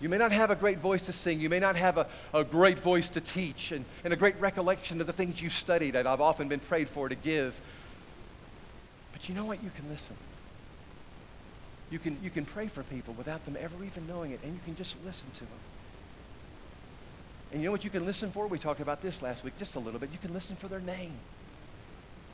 You 0.00 0.10
may 0.10 0.18
not 0.18 0.32
have 0.32 0.50
a 0.50 0.56
great 0.56 0.78
voice 0.78 1.02
to 1.02 1.12
sing. 1.12 1.40
You 1.40 1.48
may 1.48 1.58
not 1.58 1.76
have 1.76 1.96
a, 1.96 2.06
a 2.34 2.44
great 2.44 2.78
voice 2.78 3.08
to 3.10 3.20
teach 3.20 3.72
and, 3.72 3.84
and 4.04 4.12
a 4.12 4.16
great 4.16 4.38
recollection 4.40 5.00
of 5.00 5.06
the 5.06 5.12
things 5.12 5.40
you 5.40 5.48
studied 5.48 5.92
that 5.92 6.06
I've 6.06 6.20
often 6.20 6.48
been 6.48 6.60
prayed 6.60 6.88
for 6.88 7.08
to 7.08 7.14
give. 7.14 7.58
But 9.12 9.28
you 9.28 9.34
know 9.34 9.46
what? 9.46 9.62
You 9.62 9.70
can 9.74 9.88
listen. 9.90 10.14
You 11.90 11.98
can, 11.98 12.18
you 12.22 12.30
can 12.30 12.44
pray 12.44 12.66
for 12.66 12.82
people 12.82 13.14
without 13.14 13.44
them 13.44 13.56
ever 13.58 13.76
even 13.84 14.06
knowing 14.06 14.32
it, 14.32 14.40
and 14.44 14.52
you 14.52 14.60
can 14.64 14.76
just 14.76 14.94
listen 15.06 15.26
to 15.34 15.40
them. 15.40 15.48
And 17.52 17.62
you 17.62 17.66
know 17.66 17.72
what 17.72 17.84
you 17.84 17.90
can 17.90 18.04
listen 18.04 18.30
for? 18.32 18.46
We 18.48 18.58
talked 18.58 18.80
about 18.80 19.00
this 19.00 19.22
last 19.22 19.44
week 19.44 19.56
just 19.56 19.76
a 19.76 19.80
little 19.80 20.00
bit. 20.00 20.10
You 20.12 20.18
can 20.18 20.34
listen 20.34 20.56
for 20.56 20.68
their 20.68 20.80
name. 20.80 21.12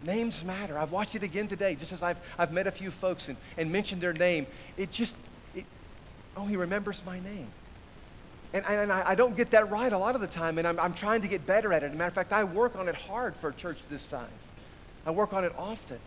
Names 0.04 0.44
matter. 0.44 0.78
I've 0.78 0.92
watched 0.92 1.14
it 1.14 1.22
again 1.22 1.46
today, 1.46 1.74
just 1.74 1.92
as 1.92 2.02
I've, 2.02 2.18
I've 2.38 2.52
met 2.52 2.66
a 2.66 2.70
few 2.70 2.90
folks 2.90 3.28
and, 3.28 3.36
and 3.56 3.70
mentioned 3.70 4.02
their 4.02 4.12
name. 4.12 4.46
It 4.76 4.90
just, 4.90 5.14
it, 5.54 5.64
oh, 6.36 6.44
he 6.44 6.56
remembers 6.56 7.02
my 7.06 7.20
name. 7.20 7.48
And, 8.52 8.64
and 8.66 8.92
I, 8.92 9.10
I, 9.10 9.14
don't 9.14 9.36
get 9.36 9.52
that 9.52 9.70
right 9.70 9.92
a 9.92 9.96
lot 9.96 10.14
of 10.14 10.20
the 10.20 10.26
time, 10.26 10.58
and 10.58 10.68
I'm, 10.68 10.78
I'm 10.78 10.92
trying 10.92 11.22
to 11.22 11.28
get 11.28 11.46
better 11.46 11.72
at 11.72 11.82
it. 11.82 11.86
As 11.86 11.92
a 11.92 11.96
matter 11.96 12.08
of 12.08 12.14
fact, 12.14 12.32
I 12.32 12.44
work 12.44 12.76
on 12.76 12.88
it 12.88 12.94
hard 12.94 13.34
for 13.36 13.48
a 13.48 13.52
church 13.54 13.78
this 13.88 14.02
size. 14.02 14.28
I 15.06 15.10
work 15.10 15.32
on 15.32 15.44
it 15.44 15.52
often. 15.56 15.98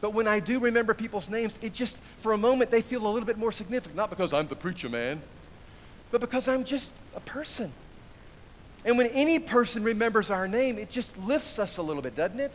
But 0.00 0.14
when 0.14 0.28
I 0.28 0.40
do 0.40 0.58
remember 0.58 0.94
people's 0.94 1.28
names, 1.28 1.52
it 1.60 1.74
just, 1.74 1.96
for 2.20 2.32
a 2.32 2.38
moment, 2.38 2.70
they 2.70 2.80
feel 2.80 3.06
a 3.06 3.10
little 3.10 3.26
bit 3.26 3.38
more 3.38 3.52
significant. 3.52 3.96
Not 3.96 4.10
because 4.10 4.32
I'm 4.32 4.46
the 4.46 4.56
preacher 4.56 4.88
man, 4.88 5.20
but 6.10 6.20
because 6.20 6.48
I'm 6.48 6.64
just 6.64 6.92
a 7.14 7.20
person. 7.20 7.72
And 8.84 8.96
when 8.96 9.08
any 9.08 9.38
person 9.38 9.82
remembers 9.82 10.30
our 10.30 10.46
name, 10.46 10.78
it 10.78 10.90
just 10.90 11.16
lifts 11.18 11.58
us 11.58 11.76
a 11.76 11.82
little 11.82 12.02
bit, 12.02 12.14
doesn't 12.14 12.40
it? 12.40 12.52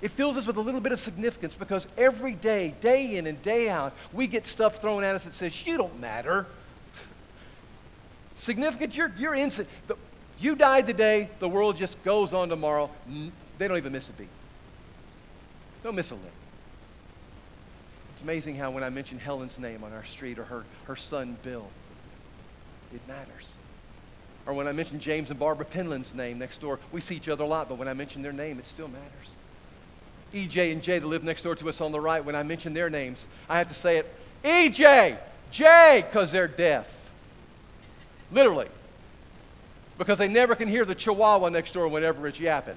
It 0.00 0.12
fills 0.12 0.36
us 0.36 0.46
with 0.46 0.56
a 0.56 0.60
little 0.60 0.80
bit 0.80 0.92
of 0.92 1.00
significance 1.00 1.54
because 1.54 1.86
every 1.96 2.34
day, 2.34 2.74
day 2.80 3.16
in 3.16 3.26
and 3.26 3.42
day 3.42 3.68
out, 3.68 3.92
we 4.12 4.28
get 4.28 4.46
stuff 4.46 4.80
thrown 4.80 5.02
at 5.02 5.16
us 5.16 5.24
that 5.24 5.34
says, 5.34 5.66
You 5.66 5.76
don't 5.76 6.00
matter. 6.00 6.46
Significant, 8.36 8.96
you're, 8.96 9.12
you're 9.18 9.34
innocent. 9.34 9.68
You 10.38 10.54
died 10.54 10.86
today, 10.86 11.28
the 11.40 11.48
world 11.48 11.76
just 11.76 12.02
goes 12.04 12.32
on 12.32 12.48
tomorrow. 12.48 12.88
They 13.58 13.66
don't 13.66 13.76
even 13.76 13.92
miss 13.92 14.08
a 14.08 14.12
beat. 14.12 14.28
Don't 15.82 15.96
miss 15.96 16.12
a 16.12 16.14
lick. 16.14 16.22
It's 18.12 18.22
amazing 18.22 18.54
how 18.54 18.70
when 18.70 18.84
I 18.84 18.90
mention 18.90 19.18
Helen's 19.18 19.58
name 19.58 19.82
on 19.82 19.92
our 19.92 20.04
street 20.04 20.38
or 20.38 20.44
her, 20.44 20.64
her 20.84 20.94
son 20.94 21.36
Bill, 21.42 21.66
it 22.94 23.00
matters. 23.08 23.48
Or 24.46 24.54
when 24.54 24.68
I 24.68 24.72
mention 24.72 25.00
James 25.00 25.30
and 25.30 25.38
Barbara 25.38 25.66
Penland's 25.66 26.14
name 26.14 26.38
next 26.38 26.60
door, 26.60 26.78
we 26.92 27.00
see 27.00 27.16
each 27.16 27.28
other 27.28 27.42
a 27.42 27.46
lot, 27.46 27.68
but 27.68 27.76
when 27.78 27.88
I 27.88 27.94
mention 27.94 28.22
their 28.22 28.32
name, 28.32 28.60
it 28.60 28.66
still 28.68 28.88
matters. 28.88 29.30
EJ 30.32 30.72
and 30.72 30.82
Jay 30.82 30.98
that 30.98 31.06
live 31.06 31.24
next 31.24 31.42
door 31.42 31.54
to 31.54 31.68
us 31.68 31.80
on 31.80 31.92
the 31.92 32.00
right, 32.00 32.24
when 32.24 32.34
I 32.34 32.42
mention 32.42 32.74
their 32.74 32.90
names, 32.90 33.26
I 33.48 33.58
have 33.58 33.68
to 33.68 33.74
say 33.74 33.96
it, 33.98 34.14
EJ, 34.44 35.16
Jay, 35.50 36.04
because 36.06 36.30
they're 36.30 36.48
deaf. 36.48 36.86
Literally. 38.30 38.68
Because 39.96 40.18
they 40.18 40.28
never 40.28 40.54
can 40.54 40.68
hear 40.68 40.84
the 40.84 40.94
chihuahua 40.94 41.48
next 41.48 41.72
door 41.72 41.88
whenever 41.88 42.26
it's 42.26 42.38
yapping. 42.38 42.76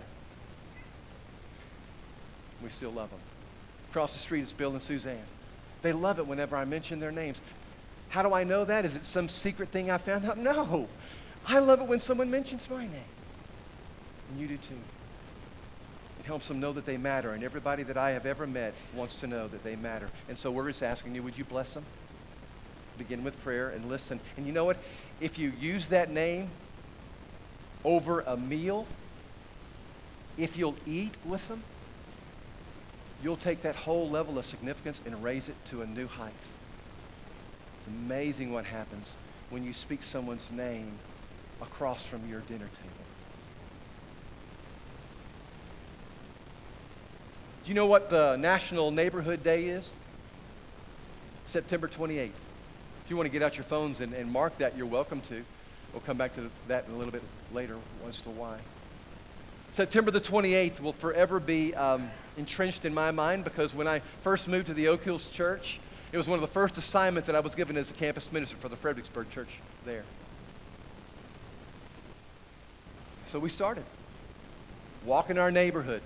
We 2.63 2.69
still 2.69 2.91
love 2.91 3.09
them. 3.09 3.19
Across 3.91 4.13
the 4.13 4.19
street 4.19 4.43
is 4.43 4.53
Bill 4.53 4.71
and 4.71 4.81
Suzanne. 4.81 5.17
They 5.81 5.91
love 5.91 6.19
it 6.19 6.27
whenever 6.27 6.55
I 6.55 6.65
mention 6.65 6.99
their 6.99 7.11
names. 7.11 7.41
How 8.09 8.23
do 8.23 8.33
I 8.33 8.43
know 8.43 8.65
that? 8.65 8.85
Is 8.85 8.95
it 8.95 9.05
some 9.05 9.29
secret 9.29 9.69
thing 9.69 9.91
I 9.91 9.97
found 9.97 10.25
out? 10.25 10.37
No. 10.37 10.87
I 11.47 11.59
love 11.59 11.81
it 11.81 11.87
when 11.87 11.99
someone 11.99 12.31
mentions 12.31 12.69
my 12.69 12.81
name. 12.81 13.03
And 14.29 14.39
you 14.39 14.47
do 14.47 14.57
too. 14.57 14.75
Helps 16.31 16.47
them 16.47 16.61
know 16.61 16.71
that 16.71 16.85
they 16.85 16.95
matter. 16.95 17.31
And 17.31 17.43
everybody 17.43 17.83
that 17.83 17.97
I 17.97 18.11
have 18.11 18.25
ever 18.25 18.47
met 18.47 18.73
wants 18.95 19.15
to 19.15 19.27
know 19.27 19.49
that 19.49 19.65
they 19.65 19.75
matter. 19.75 20.07
And 20.29 20.37
so 20.37 20.49
we're 20.49 20.69
just 20.69 20.81
asking 20.81 21.13
you, 21.13 21.21
would 21.23 21.37
you 21.37 21.43
bless 21.43 21.73
them? 21.73 21.83
Begin 22.97 23.25
with 23.25 23.37
prayer 23.43 23.67
and 23.71 23.89
listen. 23.89 24.17
And 24.37 24.47
you 24.47 24.53
know 24.53 24.63
what? 24.63 24.77
If 25.19 25.37
you 25.37 25.51
use 25.59 25.89
that 25.89 26.09
name 26.09 26.47
over 27.83 28.21
a 28.21 28.37
meal, 28.37 28.85
if 30.37 30.55
you'll 30.55 30.77
eat 30.87 31.11
with 31.25 31.45
them, 31.49 31.61
you'll 33.21 33.35
take 33.35 33.63
that 33.63 33.75
whole 33.75 34.09
level 34.09 34.39
of 34.39 34.45
significance 34.45 35.01
and 35.05 35.21
raise 35.21 35.49
it 35.49 35.55
to 35.71 35.81
a 35.81 35.85
new 35.85 36.07
height. 36.07 36.31
It's 37.79 37.87
amazing 37.87 38.53
what 38.53 38.63
happens 38.63 39.15
when 39.49 39.65
you 39.65 39.73
speak 39.73 40.01
someone's 40.01 40.49
name 40.49 40.93
across 41.61 42.05
from 42.05 42.21
your 42.29 42.39
dinner 42.47 42.69
table. 42.81 43.10
Do 47.63 47.69
you 47.69 47.75
know 47.75 47.85
what 47.85 48.09
the 48.09 48.37
National 48.37 48.89
Neighborhood 48.89 49.43
Day 49.43 49.65
is? 49.65 49.93
September 51.45 51.87
28th. 51.87 52.29
If 52.29 53.09
you 53.09 53.15
want 53.15 53.27
to 53.27 53.31
get 53.31 53.43
out 53.43 53.55
your 53.55 53.65
phones 53.65 53.99
and, 53.99 54.13
and 54.13 54.31
mark 54.31 54.57
that, 54.57 54.75
you're 54.75 54.87
welcome 54.87 55.21
to. 55.21 55.43
We'll 55.93 56.01
come 56.01 56.17
back 56.17 56.33
to 56.35 56.49
that 56.67 56.87
in 56.87 56.93
a 56.93 56.97
little 56.97 57.11
bit 57.11 57.21
later 57.51 57.77
as 58.07 58.19
to 58.21 58.31
why. 58.31 58.57
September 59.73 60.09
the 60.09 60.19
28th 60.19 60.79
will 60.79 60.93
forever 60.93 61.39
be 61.39 61.75
um, 61.75 62.09
entrenched 62.35 62.83
in 62.85 62.93
my 62.95 63.11
mind 63.11 63.43
because 63.43 63.75
when 63.75 63.87
I 63.87 64.01
first 64.21 64.47
moved 64.47 64.67
to 64.67 64.73
the 64.73 64.87
Oak 64.87 65.03
Hills 65.03 65.29
Church, 65.29 65.79
it 66.11 66.17
was 66.17 66.27
one 66.27 66.39
of 66.39 66.41
the 66.41 66.53
first 66.53 66.77
assignments 66.77 67.27
that 67.27 67.35
I 67.35 67.41
was 67.41 67.53
given 67.53 67.77
as 67.77 67.91
a 67.91 67.93
campus 67.93 68.31
minister 68.31 68.57
for 68.57 68.69
the 68.69 68.75
Fredericksburg 68.75 69.29
Church 69.29 69.61
there. 69.85 70.03
So 73.27 73.39
we 73.39 73.49
started 73.49 73.85
walking 75.05 75.37
our 75.37 75.51
neighborhood. 75.51 76.01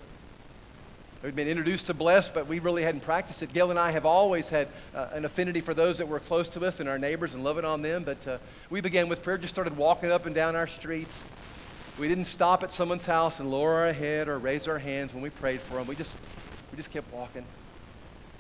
We'd 1.24 1.36
been 1.36 1.48
introduced 1.48 1.88
to 1.88 1.94
Bless, 1.94 2.30
but 2.30 2.46
we 2.46 2.60
really 2.60 2.84
hadn't 2.84 3.02
practiced 3.02 3.42
it. 3.42 3.52
Gail 3.54 3.72
and 3.72 3.80
I 3.80 3.90
have 3.90 4.06
always 4.06 4.48
had 4.48 4.68
uh, 4.94 5.08
an 5.14 5.26
affinity 5.26 5.62
for 5.62 5.74
those 5.74 5.98
that 5.98 6.08
were 6.08 6.20
close 6.20 6.48
to 6.50 6.66
us 6.66 6.80
and 6.80 6.88
our 6.88 7.00
neighbors 7.00 7.34
and 7.34 7.44
loving 7.44 7.66
on 7.66 7.82
them. 7.82 8.04
But 8.04 8.28
uh, 8.28 8.38
we 8.70 8.82
began 8.82 9.10
with 9.10 9.24
prayer, 9.24 9.38
just 9.38 9.56
started 9.56 9.76
walking 9.76 10.12
up 10.12 10.26
and 10.26 10.36
down 10.36 10.56
our 10.56 10.68
streets. 10.68 11.26
We 11.98 12.08
didn't 12.08 12.26
stop 12.26 12.64
at 12.64 12.72
someone's 12.72 13.06
house 13.06 13.40
and 13.40 13.50
lower 13.50 13.74
our 13.74 13.94
head 13.94 14.28
or 14.28 14.38
raise 14.38 14.68
our 14.68 14.78
hands 14.78 15.14
when 15.14 15.24
we 15.24 15.30
prayed 15.30 15.62
for 15.62 15.76
them. 15.76 15.88
We 15.88 15.96
just, 15.96 16.16
we 16.72 16.76
just 16.76 16.92
kept 16.92 17.12
walking. 17.12 17.46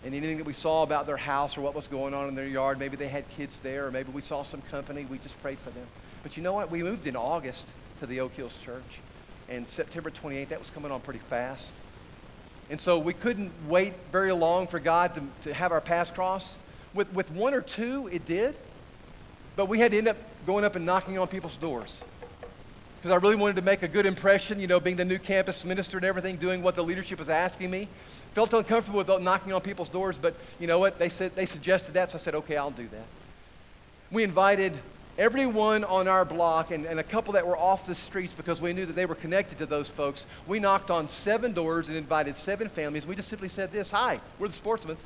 And 0.03 0.13
anything 0.13 0.38
that 0.38 0.46
we 0.46 0.53
saw 0.53 0.84
about 0.84 1.08
their 1.08 1.17
house 1.17 1.58
or 1.58 1.62
what 1.62 1.74
was 1.74 1.88
going 1.88 2.13
on 2.13 2.27
in 2.27 2.36
their 2.36 2.46
yard, 2.46 2.77
maybe 2.77 2.98
they 2.98 3.08
had 3.08 3.27
kids 3.29 3.60
there, 3.62 3.88
or 3.88 3.91
maybe 3.91 4.12
we 4.12 4.22
saw 4.22 4.44
some 4.44 4.62
company, 4.62 5.05
we 5.05 5.17
just 5.17 5.41
prayed 5.41 5.58
for 5.58 5.72
them. 5.72 5.88
But 6.22 6.38
you 6.38 6.44
know 6.44 6.53
what? 6.53 6.70
We 6.70 6.84
moved 6.84 7.08
in 7.08 7.15
August 7.15 7.65
to 8.01 8.05
the 8.05 8.20
Oak 8.20 8.34
Hills 8.34 8.60
Church. 8.63 8.84
And 9.50 9.67
September 9.67 10.12
28th, 10.12 10.50
that 10.50 10.60
was 10.60 10.70
coming 10.70 10.91
on 10.91 11.01
pretty 11.01 11.22
fast. 11.29 11.74
And 12.69 12.81
so 12.81 12.98
we 12.98 13.13
couldn't 13.13 13.51
wait 13.67 13.93
very 14.12 14.31
long 14.31 14.67
for 14.67 14.79
God 14.79 15.13
to, 15.15 15.24
to 15.41 15.53
have 15.53 15.72
our 15.72 15.81
paths 15.81 16.12
cross. 16.12 16.57
With, 16.93 17.12
with 17.13 17.31
one 17.31 17.53
or 17.53 17.62
two, 17.62 18.07
it 18.12 18.25
did. 18.25 18.55
But 19.55 19.67
we 19.67 19.79
had 19.79 19.91
to 19.91 19.98
end 19.98 20.07
up 20.07 20.17
going 20.45 20.65
up 20.65 20.75
and 20.75 20.86
knocking 20.86 21.17
on 21.17 21.27
people's 21.27 21.57
doors. 21.57 22.01
Because 22.98 23.12
I 23.12 23.17
really 23.17 23.36
wanted 23.36 23.57
to 23.57 23.62
make 23.62 23.84
a 23.84 23.88
good 23.88 24.07
impression, 24.07 24.60
you 24.60 24.65
know, 24.65 24.79
being 24.79 24.95
the 24.95 25.05
new 25.05 25.19
campus 25.19 25.63
minister 25.63 25.98
and 25.98 26.05
everything, 26.05 26.38
doing 26.38 26.63
what 26.63 26.74
the 26.74 26.84
leadership 26.84 27.19
was 27.19 27.29
asking 27.29 27.69
me. 27.69 27.88
Felt 28.34 28.51
uncomfortable 28.53 28.98
with 28.98 29.22
knocking 29.22 29.53
on 29.53 29.62
people's 29.62 29.89
doors, 29.89 30.17
but 30.17 30.36
you 30.60 30.65
know 30.65 30.79
what? 30.79 30.98
They 30.98 31.10
said 31.10 31.36
they 31.36 31.45
suggested 31.45 31.93
that, 31.93 32.12
so 32.12 32.17
I 32.17 32.19
said, 32.19 32.36
okay, 32.36 32.57
I'll 32.57 32.72
do 32.72 32.88
that. 32.88 33.05
We 34.12 34.24
invited 34.24 34.77
everyone 35.17 35.84
on 35.84 36.07
our 36.07 36.25
block 36.25 36.72
and, 36.72 36.86
and 36.86 37.00
a 37.00 37.03
couple 37.03 37.34
that 37.34 37.48
were 37.48 37.57
off 37.57 37.86
the 37.86 37.95
streets 37.95 38.34
because 38.34 38.62
we 38.62 38.74
knew 38.74 38.86
that 38.86 38.93
they 38.93 39.05
were 39.05 39.15
connected 39.15 39.60
to 39.60 39.65
those 39.65 39.88
folks. 39.88 40.25
We 40.48 40.60
knocked 40.60 40.91
on 40.91 41.07
seven 41.07 41.53
doors 41.53 41.88
and 41.88 41.98
invited 41.98 42.36
seven 42.36 42.69
families. 42.69 43.07
We 43.07 43.15
just 43.15 43.29
simply 43.29 43.50
said 43.50 43.72
this 43.72 43.89
Hi, 43.91 44.19
we're 44.39 44.48
the 44.48 44.53
Sportsmen. 44.53 44.98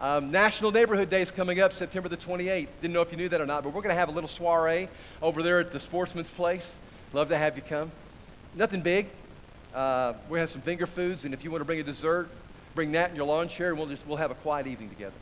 Um, 0.00 0.30
National 0.30 0.70
Neighborhood 0.70 1.10
Day 1.10 1.22
is 1.22 1.32
coming 1.32 1.60
up 1.60 1.72
September 1.72 2.08
the 2.08 2.16
28th. 2.16 2.68
Didn't 2.80 2.94
know 2.94 3.02
if 3.02 3.10
you 3.10 3.16
knew 3.16 3.28
that 3.28 3.40
or 3.40 3.46
not, 3.46 3.64
but 3.64 3.70
we're 3.70 3.82
going 3.82 3.94
to 3.94 3.98
have 3.98 4.08
a 4.08 4.12
little 4.12 4.28
soiree 4.28 4.88
over 5.20 5.42
there 5.42 5.58
at 5.58 5.72
the 5.72 5.80
Sportsman's 5.80 6.30
Place. 6.30 6.78
Love 7.12 7.28
to 7.28 7.38
have 7.38 7.56
you 7.56 7.62
come. 7.62 7.90
Nothing 8.54 8.80
big. 8.80 9.06
Uh, 9.74 10.14
we 10.28 10.38
have 10.38 10.50
some 10.50 10.62
finger 10.62 10.86
foods, 10.86 11.24
and 11.24 11.34
if 11.34 11.42
you 11.42 11.50
want 11.50 11.62
to 11.62 11.64
bring 11.64 11.80
a 11.80 11.82
dessert, 11.82 12.28
bring 12.74 12.92
that 12.92 13.10
in 13.10 13.16
your 13.16 13.26
lawn 13.26 13.48
chair, 13.48 13.70
and 13.70 13.78
we'll 13.78 13.88
just 13.88 14.06
we'll 14.06 14.16
have 14.16 14.30
a 14.30 14.36
quiet 14.36 14.66
evening 14.66 14.88
together. 14.88 15.14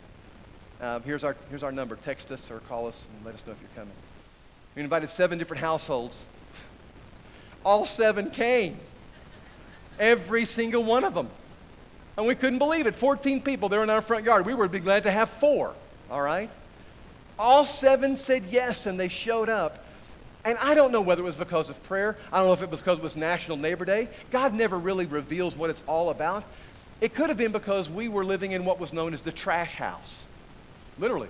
Uh, 0.80 1.00
here's 1.00 1.24
our 1.24 1.36
here's 1.48 1.62
our 1.62 1.72
number. 1.72 1.96
Text 1.96 2.30
us 2.30 2.50
or 2.50 2.60
call 2.60 2.86
us 2.86 3.08
and 3.10 3.24
let 3.24 3.34
us 3.34 3.42
know 3.46 3.52
if 3.52 3.60
you're 3.60 3.70
coming. 3.74 3.94
We 4.76 4.82
invited 4.82 5.10
seven 5.10 5.38
different 5.38 5.62
households. 5.62 6.22
All 7.64 7.86
seven 7.86 8.30
came. 8.30 8.78
Every 9.98 10.44
single 10.44 10.84
one 10.84 11.02
of 11.02 11.14
them. 11.14 11.30
And 12.18 12.26
we 12.26 12.34
couldn't 12.34 12.58
believe 12.58 12.86
it. 12.86 12.94
14 12.94 13.40
people 13.42 13.70
there 13.70 13.82
in 13.82 13.90
our 13.90 14.02
front 14.02 14.24
yard. 14.24 14.46
We 14.46 14.54
would 14.54 14.70
be 14.70 14.78
glad 14.78 15.04
to 15.04 15.10
have 15.10 15.30
four. 15.30 15.72
All 16.10 16.20
right? 16.20 16.50
All 17.38 17.64
seven 17.64 18.16
said 18.16 18.44
yes, 18.50 18.86
and 18.86 19.00
they 19.00 19.08
showed 19.08 19.48
up. 19.48 19.84
And 20.44 20.56
I 20.58 20.74
don't 20.74 20.92
know 20.92 21.00
whether 21.00 21.22
it 21.22 21.24
was 21.24 21.34
because 21.34 21.70
of 21.70 21.82
prayer. 21.84 22.16
I 22.30 22.38
don't 22.38 22.46
know 22.46 22.52
if 22.52 22.62
it 22.62 22.70
was 22.70 22.80
because 22.80 22.98
it 22.98 23.02
was 23.02 23.16
National 23.16 23.56
Neighbor 23.56 23.84
Day. 23.84 24.08
God 24.30 24.54
never 24.54 24.78
really 24.78 25.06
reveals 25.06 25.56
what 25.56 25.70
it's 25.70 25.82
all 25.86 26.10
about. 26.10 26.44
It 27.00 27.14
could 27.14 27.30
have 27.30 27.38
been 27.38 27.52
because 27.52 27.90
we 27.90 28.08
were 28.08 28.24
living 28.24 28.52
in 28.52 28.64
what 28.64 28.78
was 28.78 28.92
known 28.92 29.12
as 29.12 29.22
the 29.22 29.32
trash 29.32 29.74
house, 29.74 30.24
literally, 30.98 31.28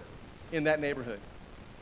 in 0.52 0.64
that 0.64 0.80
neighborhood. 0.80 1.18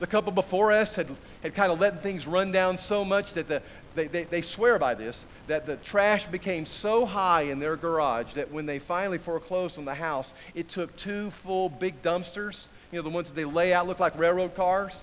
The 0.00 0.06
couple 0.06 0.32
before 0.32 0.72
us 0.72 0.94
had, 0.94 1.08
had 1.42 1.54
kind 1.54 1.70
of 1.70 1.80
let 1.80 2.02
things 2.02 2.26
run 2.26 2.50
down 2.50 2.78
so 2.78 3.04
much 3.04 3.32
that 3.34 3.48
the, 3.48 3.62
they, 3.94 4.08
they, 4.08 4.24
they 4.24 4.42
swear 4.42 4.78
by 4.78 4.94
this, 4.94 5.24
that 5.46 5.66
the 5.66 5.76
trash 5.76 6.26
became 6.26 6.66
so 6.66 7.06
high 7.06 7.42
in 7.42 7.60
their 7.60 7.76
garage 7.76 8.32
that 8.34 8.50
when 8.50 8.66
they 8.66 8.80
finally 8.80 9.18
foreclosed 9.18 9.78
on 9.78 9.84
the 9.84 9.94
house, 9.94 10.32
it 10.54 10.68
took 10.68 10.96
two 10.96 11.30
full 11.30 11.68
big 11.68 12.02
dumpsters, 12.02 12.66
you 12.90 12.98
know, 12.98 13.02
the 13.02 13.10
ones 13.10 13.28
that 13.28 13.34
they 13.34 13.44
lay 13.44 13.72
out 13.72 13.86
look 13.86 14.00
like 14.00 14.18
railroad 14.18 14.56
cars, 14.56 14.94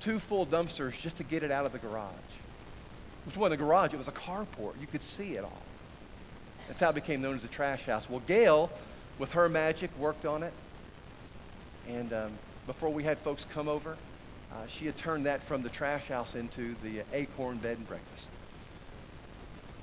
two 0.00 0.18
full 0.18 0.46
dumpsters 0.46 0.98
just 1.00 1.16
to 1.16 1.24
get 1.24 1.42
it 1.42 1.50
out 1.50 1.66
of 1.66 1.72
the 1.72 1.78
garage. 1.78 2.12
It 3.26 3.36
wasn't 3.36 3.54
a 3.54 3.64
garage, 3.64 3.92
it 3.92 3.98
was 3.98 4.08
a 4.08 4.12
carport. 4.12 4.80
You 4.80 4.86
could 4.90 5.02
see 5.02 5.34
it 5.34 5.44
all. 5.44 5.62
That's 6.68 6.80
how 6.80 6.90
it 6.90 6.94
became 6.94 7.20
known 7.20 7.34
as 7.34 7.42
the 7.42 7.48
trash 7.48 7.84
house. 7.84 8.08
Well, 8.08 8.22
Gail, 8.26 8.70
with 9.18 9.32
her 9.32 9.48
magic, 9.48 9.90
worked 9.98 10.24
on 10.24 10.44
it. 10.44 10.52
And 11.88 12.12
um, 12.12 12.32
before 12.66 12.90
we 12.90 13.02
had 13.02 13.18
folks 13.18 13.44
come 13.52 13.68
over, 13.68 13.96
uh, 14.52 14.66
she 14.66 14.86
had 14.86 14.96
turned 14.96 15.26
that 15.26 15.42
from 15.42 15.62
the 15.62 15.68
trash 15.68 16.08
house 16.08 16.34
into 16.34 16.74
the 16.82 17.02
Acorn 17.12 17.58
Bed 17.58 17.78
and 17.78 17.86
Breakfast. 17.86 18.28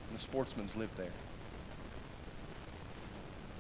And 0.10 0.18
the 0.18 0.22
sportsmen's 0.22 0.76
lived 0.76 0.98
there. 0.98 1.12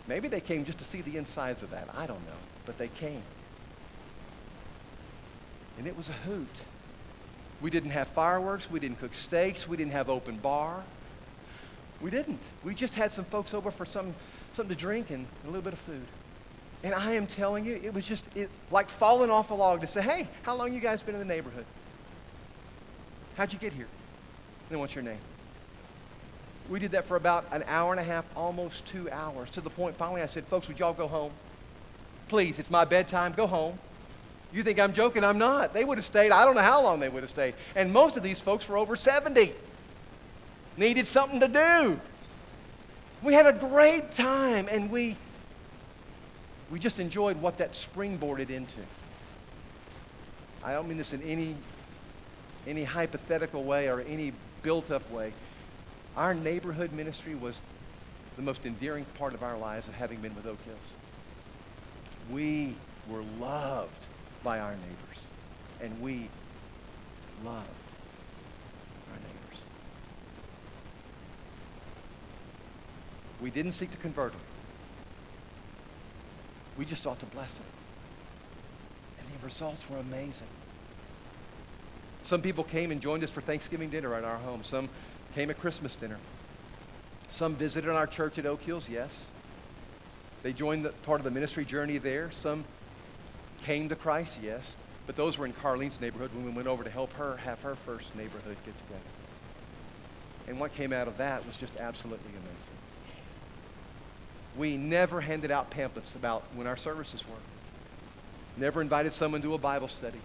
Maybe 0.07 0.27
they 0.27 0.39
came 0.39 0.65
just 0.65 0.79
to 0.79 0.85
see 0.85 1.01
the 1.01 1.17
insides 1.17 1.63
of 1.63 1.71
that. 1.71 1.89
I 1.95 2.07
don't 2.07 2.25
know. 2.25 2.39
But 2.65 2.77
they 2.77 2.87
came. 2.87 3.23
And 5.77 5.87
it 5.87 5.95
was 5.95 6.09
a 6.09 6.13
hoot. 6.13 6.47
We 7.61 7.69
didn't 7.69 7.91
have 7.91 8.07
fireworks. 8.09 8.69
We 8.69 8.79
didn't 8.79 8.99
cook 8.99 9.13
steaks. 9.15 9.67
We 9.67 9.77
didn't 9.77 9.91
have 9.93 10.09
open 10.09 10.37
bar. 10.37 10.83
We 12.01 12.11
didn't. 12.11 12.39
We 12.63 12.75
just 12.75 12.95
had 12.95 13.11
some 13.11 13.25
folks 13.25 13.53
over 13.53 13.71
for 13.71 13.85
some, 13.85 14.13
something 14.55 14.75
to 14.75 14.79
drink 14.79 15.09
and 15.09 15.25
a 15.43 15.47
little 15.47 15.61
bit 15.61 15.73
of 15.73 15.79
food. 15.79 16.05
And 16.83 16.93
I 16.93 17.13
am 17.13 17.27
telling 17.27 17.65
you, 17.65 17.79
it 17.81 17.93
was 17.93 18.05
just 18.05 18.25
it, 18.35 18.49
like 18.71 18.89
falling 18.89 19.29
off 19.29 19.51
a 19.51 19.53
log 19.53 19.81
to 19.81 19.87
say, 19.87 20.01
hey, 20.01 20.27
how 20.43 20.55
long 20.55 20.73
you 20.73 20.79
guys 20.79 21.01
been 21.03 21.15
in 21.15 21.19
the 21.19 21.25
neighborhood? 21.25 21.65
How'd 23.35 23.51
you 23.51 23.59
get 23.59 23.73
here? 23.73 23.85
And 23.85 24.69
then 24.69 24.79
what's 24.79 24.95
your 24.95 25.03
name? 25.03 25.19
We 26.69 26.79
did 26.79 26.91
that 26.91 27.05
for 27.05 27.15
about 27.15 27.45
an 27.51 27.63
hour 27.67 27.91
and 27.91 27.99
a 27.99 28.03
half, 28.03 28.25
almost 28.35 28.85
two 28.85 29.09
hours, 29.09 29.49
to 29.51 29.61
the 29.61 29.69
point 29.69 29.97
finally 29.97 30.21
I 30.21 30.25
said, 30.25 30.45
folks, 30.45 30.67
would 30.67 30.79
y'all 30.79 30.93
go 30.93 31.07
home? 31.07 31.31
Please, 32.27 32.59
it's 32.59 32.69
my 32.69 32.83
bedtime. 32.83 33.31
Go 33.31 33.47
home. 33.47 33.79
You 34.51 34.63
think 34.63 34.79
I'm 34.79 34.93
joking? 34.93 35.23
I'm 35.23 35.37
not. 35.37 35.73
They 35.73 35.83
would 35.83 35.97
have 35.97 36.05
stayed. 36.05 36.31
I 36.31 36.45
don't 36.45 36.55
know 36.55 36.61
how 36.61 36.83
long 36.83 36.99
they 36.99 37.09
would 37.09 37.23
have 37.23 37.29
stayed. 37.29 37.55
And 37.75 37.91
most 37.91 38.17
of 38.17 38.23
these 38.23 38.39
folks 38.39 38.67
were 38.67 38.77
over 38.77 38.95
70. 38.95 39.53
Needed 40.77 41.07
something 41.07 41.39
to 41.39 41.47
do. 41.47 41.99
We 43.23 43.33
had 43.33 43.47
a 43.47 43.53
great 43.53 44.11
time 44.11 44.67
and 44.69 44.91
we 44.91 45.17
we 46.69 46.79
just 46.79 46.99
enjoyed 46.99 47.37
what 47.37 47.57
that 47.59 47.73
springboarded 47.73 48.49
into. 48.49 48.81
I 50.63 50.73
don't 50.73 50.87
mean 50.87 50.97
this 50.97 51.13
in 51.13 51.21
any 51.21 51.55
any 52.65 52.83
hypothetical 52.83 53.63
way 53.63 53.87
or 53.87 54.01
any 54.01 54.33
built 54.61 54.91
up 54.91 55.09
way. 55.09 55.33
Our 56.15 56.33
neighborhood 56.33 56.91
ministry 56.91 57.35
was 57.35 57.61
the 58.35 58.41
most 58.41 58.65
endearing 58.65 59.05
part 59.17 59.33
of 59.33 59.41
our 59.41 59.57
lives 59.57 59.87
of 59.87 59.93
having 59.93 60.19
been 60.19 60.35
with 60.35 60.45
Oak 60.45 60.61
Hills. 60.65 60.95
We 62.29 62.75
were 63.07 63.23
loved 63.23 64.05
by 64.43 64.59
our 64.59 64.75
neighbors, 64.75 65.29
and 65.79 66.01
we 66.01 66.29
loved 67.45 67.67
our 69.09 69.19
neighbors. 69.19 69.65
We 73.39 73.49
didn't 73.49 73.73
seek 73.73 73.91
to 73.91 73.97
convert 73.97 74.33
them. 74.33 74.46
We 76.77 76.85
just 76.85 77.03
sought 77.03 77.19
to 77.19 77.25
bless 77.25 77.53
them. 77.55 77.65
And 79.19 79.27
the 79.27 79.45
results 79.45 79.81
were 79.89 79.97
amazing. 79.97 80.47
Some 82.23 82.41
people 82.41 82.63
came 82.63 82.91
and 82.91 83.01
joined 83.01 83.23
us 83.23 83.29
for 83.29 83.41
Thanksgiving 83.41 83.89
dinner 83.89 84.13
at 84.13 84.23
our 84.23 84.37
home. 84.37 84.63
Some 84.63 84.89
came 85.33 85.49
at 85.49 85.59
Christmas 85.59 85.95
dinner. 85.95 86.17
Some 87.29 87.55
visited 87.55 87.89
our 87.89 88.07
church 88.07 88.37
at 88.37 88.45
Oak 88.45 88.61
Hills, 88.61 88.87
yes. 88.89 89.25
They 90.43 90.53
joined 90.53 90.85
the, 90.85 90.89
part 90.89 91.19
of 91.19 91.23
the 91.23 91.31
ministry 91.31 91.65
journey 91.65 91.97
there. 91.97 92.31
Some 92.31 92.63
came 93.65 93.89
to 93.89 93.95
Christ, 93.95 94.39
yes. 94.43 94.75
But 95.05 95.15
those 95.15 95.37
were 95.37 95.45
in 95.45 95.53
Carlene's 95.53 95.99
neighborhood 96.01 96.31
when 96.33 96.45
we 96.45 96.51
went 96.51 96.67
over 96.67 96.83
to 96.83 96.89
help 96.89 97.13
her 97.13 97.37
have 97.37 97.59
her 97.61 97.75
first 97.75 98.15
neighborhood 98.15 98.57
get 98.65 98.77
together. 98.77 98.99
And 100.47 100.59
what 100.59 100.73
came 100.75 100.93
out 100.93 101.07
of 101.07 101.17
that 101.17 101.45
was 101.45 101.55
just 101.57 101.75
absolutely 101.77 102.31
amazing. 102.31 102.77
We 104.57 104.75
never 104.75 105.21
handed 105.21 105.51
out 105.51 105.69
pamphlets 105.69 106.15
about 106.15 106.43
when 106.55 106.67
our 106.67 106.77
services 106.77 107.23
were. 107.27 108.61
Never 108.61 108.81
invited 108.81 109.13
someone 109.13 109.41
to 109.43 109.53
a 109.53 109.57
Bible 109.57 109.87
study. 109.87 110.19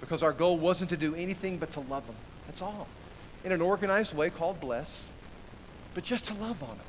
Because 0.00 0.22
our 0.22 0.32
goal 0.32 0.56
wasn't 0.56 0.90
to 0.90 0.96
do 0.96 1.14
anything 1.14 1.58
but 1.58 1.72
to 1.72 1.80
love 1.80 2.06
them. 2.06 2.16
That's 2.46 2.62
all. 2.62 2.88
In 3.44 3.52
an 3.52 3.60
organized 3.60 4.14
way 4.14 4.30
called 4.30 4.60
bless, 4.60 5.04
but 5.94 6.04
just 6.04 6.26
to 6.28 6.34
love 6.34 6.62
on 6.62 6.70
them. 6.70 6.86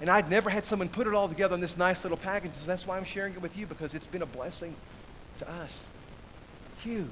And 0.00 0.10
I'd 0.10 0.28
never 0.28 0.50
had 0.50 0.64
someone 0.64 0.88
put 0.88 1.06
it 1.06 1.14
all 1.14 1.28
together 1.28 1.54
in 1.54 1.60
this 1.60 1.76
nice 1.76 2.02
little 2.02 2.18
package. 2.18 2.50
So 2.60 2.66
that's 2.66 2.86
why 2.86 2.96
I'm 2.96 3.04
sharing 3.04 3.34
it 3.34 3.40
with 3.40 3.56
you 3.56 3.66
because 3.66 3.94
it's 3.94 4.06
been 4.06 4.22
a 4.22 4.26
blessing 4.26 4.74
to 5.38 5.50
us. 5.50 5.84
Huge. 6.82 7.06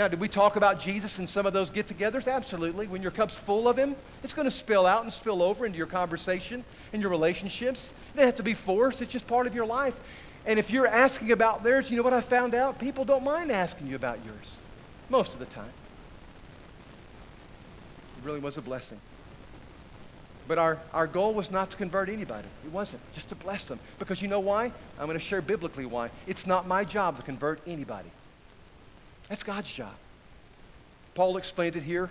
Now, 0.00 0.08
did 0.08 0.18
we 0.18 0.28
talk 0.28 0.56
about 0.56 0.80
Jesus 0.80 1.18
in 1.18 1.26
some 1.26 1.44
of 1.44 1.52
those 1.52 1.68
get 1.68 1.86
togethers? 1.86 2.26
Absolutely. 2.26 2.86
When 2.86 3.02
your 3.02 3.10
cup's 3.10 3.36
full 3.36 3.68
of 3.68 3.76
Him, 3.76 3.94
it's 4.22 4.32
going 4.32 4.46
to 4.46 4.50
spill 4.50 4.86
out 4.86 5.02
and 5.02 5.12
spill 5.12 5.42
over 5.42 5.66
into 5.66 5.76
your 5.76 5.86
conversation 5.86 6.64
and 6.94 7.02
your 7.02 7.10
relationships. 7.10 7.90
It 7.90 8.16
doesn't 8.16 8.28
have 8.28 8.36
to 8.36 8.42
be 8.42 8.54
forced, 8.54 9.02
it's 9.02 9.12
just 9.12 9.26
part 9.26 9.46
of 9.46 9.54
your 9.54 9.66
life. 9.66 9.92
And 10.46 10.58
if 10.58 10.70
you're 10.70 10.86
asking 10.86 11.32
about 11.32 11.64
theirs, 11.64 11.90
you 11.90 11.98
know 11.98 12.02
what 12.02 12.14
I 12.14 12.22
found 12.22 12.54
out? 12.54 12.78
People 12.78 13.04
don't 13.04 13.24
mind 13.24 13.52
asking 13.52 13.88
you 13.88 13.94
about 13.94 14.24
yours 14.24 14.56
most 15.10 15.34
of 15.34 15.38
the 15.38 15.44
time. 15.44 15.74
It 18.16 18.24
really 18.24 18.40
was 18.40 18.56
a 18.56 18.62
blessing. 18.62 19.02
But 20.48 20.56
our, 20.56 20.80
our 20.94 21.08
goal 21.08 21.34
was 21.34 21.50
not 21.50 21.72
to 21.72 21.76
convert 21.76 22.08
anybody. 22.08 22.48
It 22.64 22.72
wasn't. 22.72 23.02
Just 23.12 23.28
to 23.28 23.34
bless 23.34 23.66
them. 23.66 23.78
Because 23.98 24.22
you 24.22 24.28
know 24.28 24.40
why? 24.40 24.72
I'm 24.98 25.04
going 25.04 25.18
to 25.18 25.22
share 25.22 25.42
biblically 25.42 25.84
why. 25.84 26.08
It's 26.26 26.46
not 26.46 26.66
my 26.66 26.86
job 26.86 27.18
to 27.18 27.22
convert 27.22 27.60
anybody. 27.66 28.10
That's 29.30 29.44
God's 29.44 29.72
job. 29.72 29.94
Paul 31.14 31.36
explained 31.36 31.76
it 31.76 31.84
here 31.84 32.10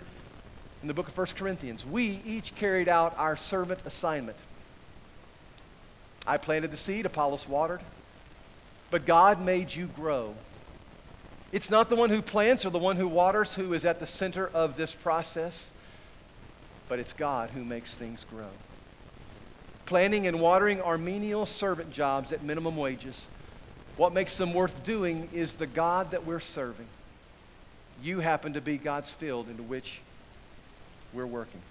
in 0.80 0.88
the 0.88 0.94
book 0.94 1.06
of 1.06 1.16
1 1.16 1.26
Corinthians. 1.36 1.84
We 1.84 2.20
each 2.24 2.56
carried 2.56 2.88
out 2.88 3.14
our 3.18 3.36
servant 3.36 3.80
assignment. 3.84 4.38
I 6.26 6.38
planted 6.38 6.70
the 6.70 6.78
seed, 6.78 7.04
Apollos 7.04 7.46
watered, 7.46 7.80
but 8.90 9.04
God 9.04 9.44
made 9.44 9.74
you 9.74 9.86
grow. 9.86 10.34
It's 11.52 11.70
not 11.70 11.90
the 11.90 11.96
one 11.96 12.08
who 12.08 12.22
plants 12.22 12.64
or 12.64 12.70
the 12.70 12.78
one 12.78 12.96
who 12.96 13.06
waters 13.06 13.54
who 13.54 13.74
is 13.74 13.84
at 13.84 14.00
the 14.00 14.06
center 14.06 14.46
of 14.46 14.78
this 14.78 14.94
process, 14.94 15.70
but 16.88 17.00
it's 17.00 17.12
God 17.12 17.50
who 17.50 17.62
makes 17.64 17.92
things 17.92 18.24
grow. 18.30 18.48
Planting 19.84 20.26
and 20.26 20.40
watering 20.40 20.80
are 20.80 20.96
menial 20.96 21.44
servant 21.44 21.92
jobs 21.92 22.32
at 22.32 22.42
minimum 22.42 22.76
wages. 22.78 23.26
What 23.96 24.14
makes 24.14 24.38
them 24.38 24.54
worth 24.54 24.84
doing 24.84 25.28
is 25.34 25.52
the 25.54 25.66
God 25.66 26.12
that 26.12 26.24
we're 26.24 26.40
serving. 26.40 26.86
You 28.00 28.20
happen 28.20 28.54
to 28.54 28.60
be 28.60 28.78
God's 28.78 29.10
field 29.10 29.48
into 29.48 29.62
which 29.62 30.02
we're 31.12 31.26
working. 31.26 31.62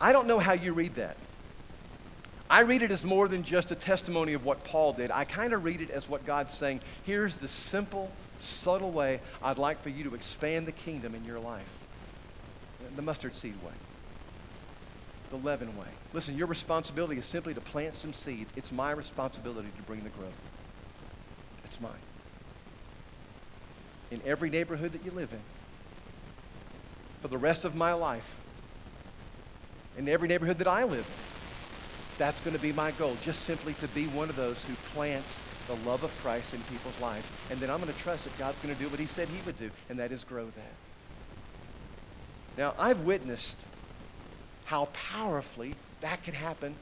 I 0.00 0.12
don't 0.12 0.26
know 0.26 0.38
how 0.38 0.54
you 0.54 0.72
read 0.72 0.94
that. 0.94 1.18
I 2.48 2.62
read 2.62 2.82
it 2.82 2.90
as 2.90 3.04
more 3.04 3.28
than 3.28 3.44
just 3.44 3.70
a 3.70 3.76
testimony 3.76 4.32
of 4.32 4.44
what 4.44 4.64
Paul 4.64 4.94
did. 4.94 5.10
I 5.12 5.24
kind 5.24 5.52
of 5.52 5.62
read 5.62 5.82
it 5.82 5.90
as 5.90 6.08
what 6.08 6.24
God's 6.24 6.52
saying 6.52 6.80
here's 7.02 7.36
the 7.36 7.48
simple, 7.48 8.16
subtle 8.38 8.92
way 8.92 9.20
I'd 9.42 9.58
like 9.58 9.82
for 9.82 9.90
you 9.90 10.04
to 10.04 10.14
expand 10.14 10.66
the 10.66 10.72
kingdom 10.72 11.14
in 11.14 11.24
your 11.24 11.38
life 11.38 11.70
the 12.96 13.02
mustard 13.02 13.34
seed 13.36 13.56
way, 13.56 13.74
the 15.28 15.36
leaven 15.36 15.76
way. 15.76 15.88
Listen, 16.12 16.34
your 16.34 16.46
responsibility 16.46 17.18
is 17.18 17.26
simply 17.26 17.54
to 17.54 17.60
plant 17.60 17.94
some 17.94 18.12
seeds. 18.12 18.52
It's 18.56 18.72
my 18.72 18.90
responsibility 18.90 19.70
to 19.76 19.82
bring 19.82 20.02
the 20.02 20.10
growth. 20.10 20.40
Mine. 21.80 21.92
In 24.10 24.20
every 24.24 24.50
neighborhood 24.50 24.92
that 24.92 25.04
you 25.04 25.10
live 25.10 25.32
in, 25.32 25.42
for 27.20 27.28
the 27.28 27.38
rest 27.38 27.64
of 27.64 27.74
my 27.74 27.92
life, 27.92 28.38
in 29.96 30.08
every 30.08 30.28
neighborhood 30.28 30.58
that 30.58 30.68
I 30.68 30.84
live 30.84 31.06
in, 31.08 31.14
that's 32.18 32.40
going 32.40 32.52
to 32.52 32.58
be 32.58 32.72
my 32.72 32.90
goal, 32.92 33.16
just 33.16 33.42
simply 33.44 33.74
to 33.74 33.88
be 33.88 34.06
one 34.06 34.28
of 34.28 34.36
those 34.36 34.62
who 34.62 34.76
plants 34.76 35.42
the 35.66 35.74
love 35.76 36.02
of 36.02 36.18
Christ 36.18 36.52
in 36.52 36.62
people's 36.62 36.98
lives. 36.98 37.30
And 37.48 37.62
then 37.62 37.70
I'm 37.70 37.78
going 37.78 37.86
to 37.86 37.94
trust 37.94 38.24
that 38.24 38.36
God's 38.36 38.60
going 38.60 38.74
to 38.74 38.78
do 38.78 38.90
what 38.90 39.00
he 39.00 39.06
said 39.06 39.28
he 39.28 39.40
would 39.40 39.56
do, 39.56 39.70
and 39.88 39.98
that 40.00 40.12
is 40.12 40.22
grow 40.24 40.50
that. 40.50 40.76
Now, 42.56 42.74
I've 42.78 43.00
witnessed 43.00 43.56
how 44.64 44.86
powerfully 44.86 45.74
that 46.00 46.22
can 46.24 46.34
happen, 46.34 46.76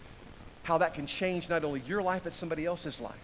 how 0.62 0.78
that 0.78 0.94
can 0.94 1.06
change 1.06 1.48
not 1.48 1.64
only 1.64 1.80
your 1.80 2.02
life, 2.02 2.22
but 2.24 2.32
somebody 2.32 2.66
else's 2.66 2.98
life. 2.98 3.14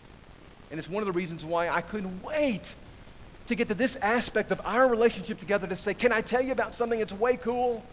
And 0.70 0.79
it's 0.79 0.88
one 0.88 1.03
of 1.03 1.07
the 1.07 1.12
reasons 1.12 1.44
why 1.44 1.68
I 1.68 1.81
couldn't 1.81 2.22
wait 2.22 2.74
to 3.46 3.55
get 3.55 3.68
to 3.68 3.74
this 3.74 3.96
aspect 3.96 4.53
of 4.53 4.61
our 4.64 4.88
relationship 4.88 5.38
together 5.38 5.66
to 5.66 5.77
say, 5.77 5.94
Can 5.94 6.12
I 6.12 6.20
tell 6.20 6.42
you 6.42 6.53
about 6.53 6.74
something 6.74 6.98
that's 6.98 7.12
way 7.12 7.37
cool? 7.37 7.85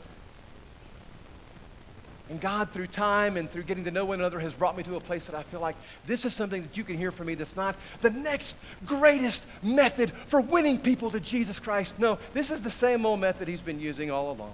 And 2.32 2.40
God, 2.40 2.72
through 2.72 2.88
time 2.88 3.36
and 3.36 3.52
through 3.52 3.64
getting 3.64 3.84
to 3.84 3.92
know 3.92 4.06
one 4.06 4.22
another, 4.22 4.40
has 4.40 4.54
brought 4.54 4.78
me 4.78 4.84
to 4.84 4.96
a 4.96 5.02
place 5.02 5.26
that 5.26 5.36
I 5.36 5.44
feel 5.44 5.60
like 5.60 5.76
this 6.06 6.24
is 6.24 6.34
something 6.34 6.62
that 6.62 6.78
you 6.78 6.86
can 6.86 6.98
hear 6.98 7.12
from 7.12 7.28
me 7.28 7.36
that's 7.36 7.58
not 7.58 7.76
the 8.00 8.10
next 8.10 8.56
greatest 8.86 9.46
method 9.62 10.14
for 10.28 10.40
winning 10.40 10.80
people 10.80 11.12
to 11.12 11.20
Jesus 11.20 11.60
Christ. 11.60 12.00
No, 12.00 12.20
this 12.34 12.50
is 12.50 12.62
the 12.62 12.72
same 12.72 13.06
old 13.06 13.20
method 13.20 13.50
He's 13.50 13.62
been 13.62 13.82
using 13.82 14.12
all 14.12 14.32
along. 14.32 14.54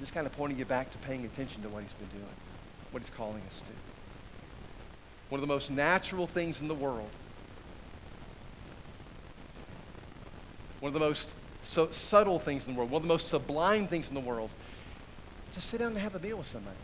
Just 0.00 0.12
kind 0.12 0.26
of 0.26 0.32
pointing 0.32 0.58
you 0.58 0.64
back 0.64 0.90
to 0.90 0.98
paying 0.98 1.24
attention 1.24 1.62
to 1.62 1.68
what 1.68 1.84
He's 1.84 1.94
been 1.94 2.08
doing, 2.08 2.34
what 2.90 3.04
He's 3.04 3.10
calling 3.10 3.42
us 3.48 3.60
to. 3.60 3.97
One 5.28 5.40
of 5.40 5.46
the 5.46 5.52
most 5.52 5.70
natural 5.70 6.26
things 6.26 6.60
in 6.60 6.68
the 6.68 6.74
world. 6.74 7.10
One 10.80 10.88
of 10.88 10.94
the 10.94 11.00
most 11.00 11.28
so 11.62 11.90
subtle 11.90 12.38
things 12.38 12.66
in 12.66 12.74
the 12.74 12.78
world, 12.78 12.90
one 12.90 13.00
of 13.00 13.02
the 13.02 13.12
most 13.12 13.28
sublime 13.28 13.88
things 13.88 14.08
in 14.08 14.14
the 14.14 14.20
world 14.20 14.50
just 15.54 15.68
sit 15.68 15.78
down 15.78 15.88
and 15.88 15.98
have 15.98 16.14
a 16.14 16.18
meal 16.18 16.36
with 16.36 16.46
somebody. 16.46 16.76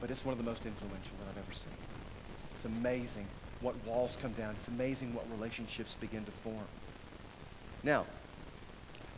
But 0.00 0.10
it's 0.10 0.24
one 0.24 0.32
of 0.32 0.38
the 0.38 0.44
most 0.44 0.64
influential 0.64 1.12
that 1.18 1.28
I've 1.28 1.36
ever 1.36 1.52
seen. 1.52 1.72
It's 2.56 2.64
amazing 2.64 3.26
what 3.60 3.74
walls 3.86 4.16
come 4.20 4.32
down. 4.32 4.54
It's 4.58 4.68
amazing 4.68 5.14
what 5.14 5.24
relationships 5.30 5.94
begin 6.00 6.24
to 6.24 6.30
form. 6.42 6.66
Now, 7.82 8.06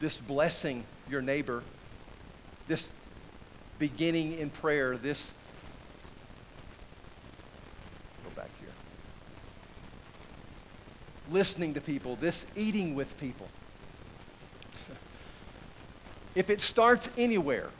this 0.00 0.18
blessing 0.18 0.84
your 1.08 1.22
neighbor, 1.22 1.62
this 2.66 2.90
beginning 3.78 4.38
in 4.38 4.50
prayer, 4.50 4.96
this 4.96 5.32
go 8.24 8.30
back 8.30 8.50
here. 8.60 8.68
Listening 11.32 11.74
to 11.74 11.80
people, 11.80 12.16
this 12.16 12.44
eating 12.54 12.94
with 12.94 13.16
people 13.16 13.50
if 16.34 16.50
it 16.50 16.60
starts 16.60 17.08
anywhere, 17.16 17.70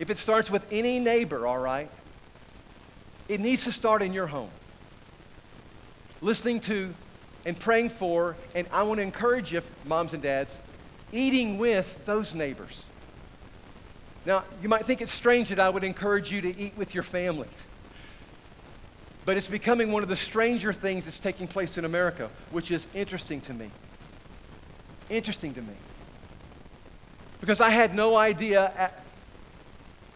if 0.00 0.10
it 0.10 0.18
starts 0.18 0.50
with 0.50 0.66
any 0.72 0.98
neighbor, 0.98 1.46
all 1.46 1.58
right, 1.58 1.90
it 3.28 3.40
needs 3.40 3.62
to 3.64 3.72
start 3.72 4.02
in 4.02 4.12
your 4.12 4.26
home. 4.26 4.50
Listening 6.20 6.60
to 6.62 6.94
and 7.46 7.58
praying 7.58 7.90
for, 7.90 8.36
and 8.56 8.66
I 8.72 8.82
want 8.82 8.98
to 8.98 9.02
encourage 9.02 9.52
you, 9.52 9.62
moms 9.84 10.12
and 10.12 10.22
dads, 10.22 10.58
eating 11.12 11.58
with 11.58 12.04
those 12.04 12.34
neighbors. 12.34 12.88
Now, 14.24 14.44
you 14.60 14.68
might 14.68 14.84
think 14.84 15.00
it's 15.00 15.12
strange 15.12 15.48
that 15.50 15.60
I 15.60 15.70
would 15.70 15.84
encourage 15.84 16.32
you 16.32 16.40
to 16.42 16.58
eat 16.58 16.76
with 16.76 16.92
your 16.92 17.04
family. 17.04 17.48
But 19.30 19.36
it's 19.36 19.46
becoming 19.46 19.92
one 19.92 20.02
of 20.02 20.08
the 20.08 20.16
stranger 20.16 20.72
things 20.72 21.04
that's 21.04 21.20
taking 21.20 21.46
place 21.46 21.78
in 21.78 21.84
America, 21.84 22.32
which 22.50 22.72
is 22.72 22.88
interesting 22.94 23.40
to 23.42 23.54
me. 23.54 23.70
Interesting 25.08 25.54
to 25.54 25.62
me 25.62 25.74
because 27.40 27.60
I 27.60 27.70
had 27.70 27.94
no 27.94 28.16
idea 28.16 28.90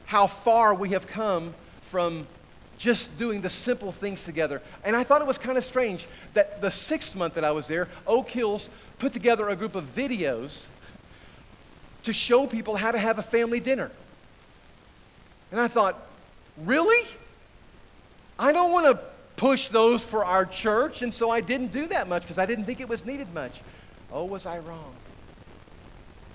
how 0.04 0.26
far 0.26 0.74
we 0.74 0.88
have 0.88 1.06
come 1.06 1.54
from 1.92 2.26
just 2.76 3.16
doing 3.16 3.40
the 3.40 3.50
simple 3.50 3.92
things 3.92 4.24
together. 4.24 4.60
And 4.82 4.96
I 4.96 5.04
thought 5.04 5.20
it 5.20 5.28
was 5.28 5.38
kind 5.38 5.56
of 5.56 5.64
strange 5.64 6.08
that 6.32 6.60
the 6.60 6.72
sixth 6.72 7.14
month 7.14 7.34
that 7.34 7.44
I 7.44 7.52
was 7.52 7.68
there, 7.68 7.86
Oak 8.08 8.28
Hills 8.30 8.68
put 8.98 9.12
together 9.12 9.48
a 9.48 9.54
group 9.54 9.76
of 9.76 9.84
videos 9.84 10.66
to 12.02 12.12
show 12.12 12.48
people 12.48 12.74
how 12.74 12.90
to 12.90 12.98
have 12.98 13.20
a 13.20 13.22
family 13.22 13.60
dinner. 13.60 13.92
And 15.52 15.60
I 15.60 15.68
thought, 15.68 16.04
really? 16.56 17.06
I 18.38 18.52
don't 18.52 18.72
want 18.72 18.86
to 18.86 19.04
push 19.36 19.68
those 19.68 20.02
for 20.02 20.24
our 20.24 20.44
church, 20.44 21.02
and 21.02 21.12
so 21.12 21.30
I 21.30 21.40
didn't 21.40 21.72
do 21.72 21.88
that 21.88 22.08
much 22.08 22.22
because 22.22 22.38
I 22.38 22.46
didn't 22.46 22.64
think 22.66 22.80
it 22.80 22.88
was 22.88 23.04
needed 23.04 23.32
much. 23.32 23.62
Oh, 24.10 24.24
was 24.24 24.46
I 24.46 24.58
wrong? 24.58 24.94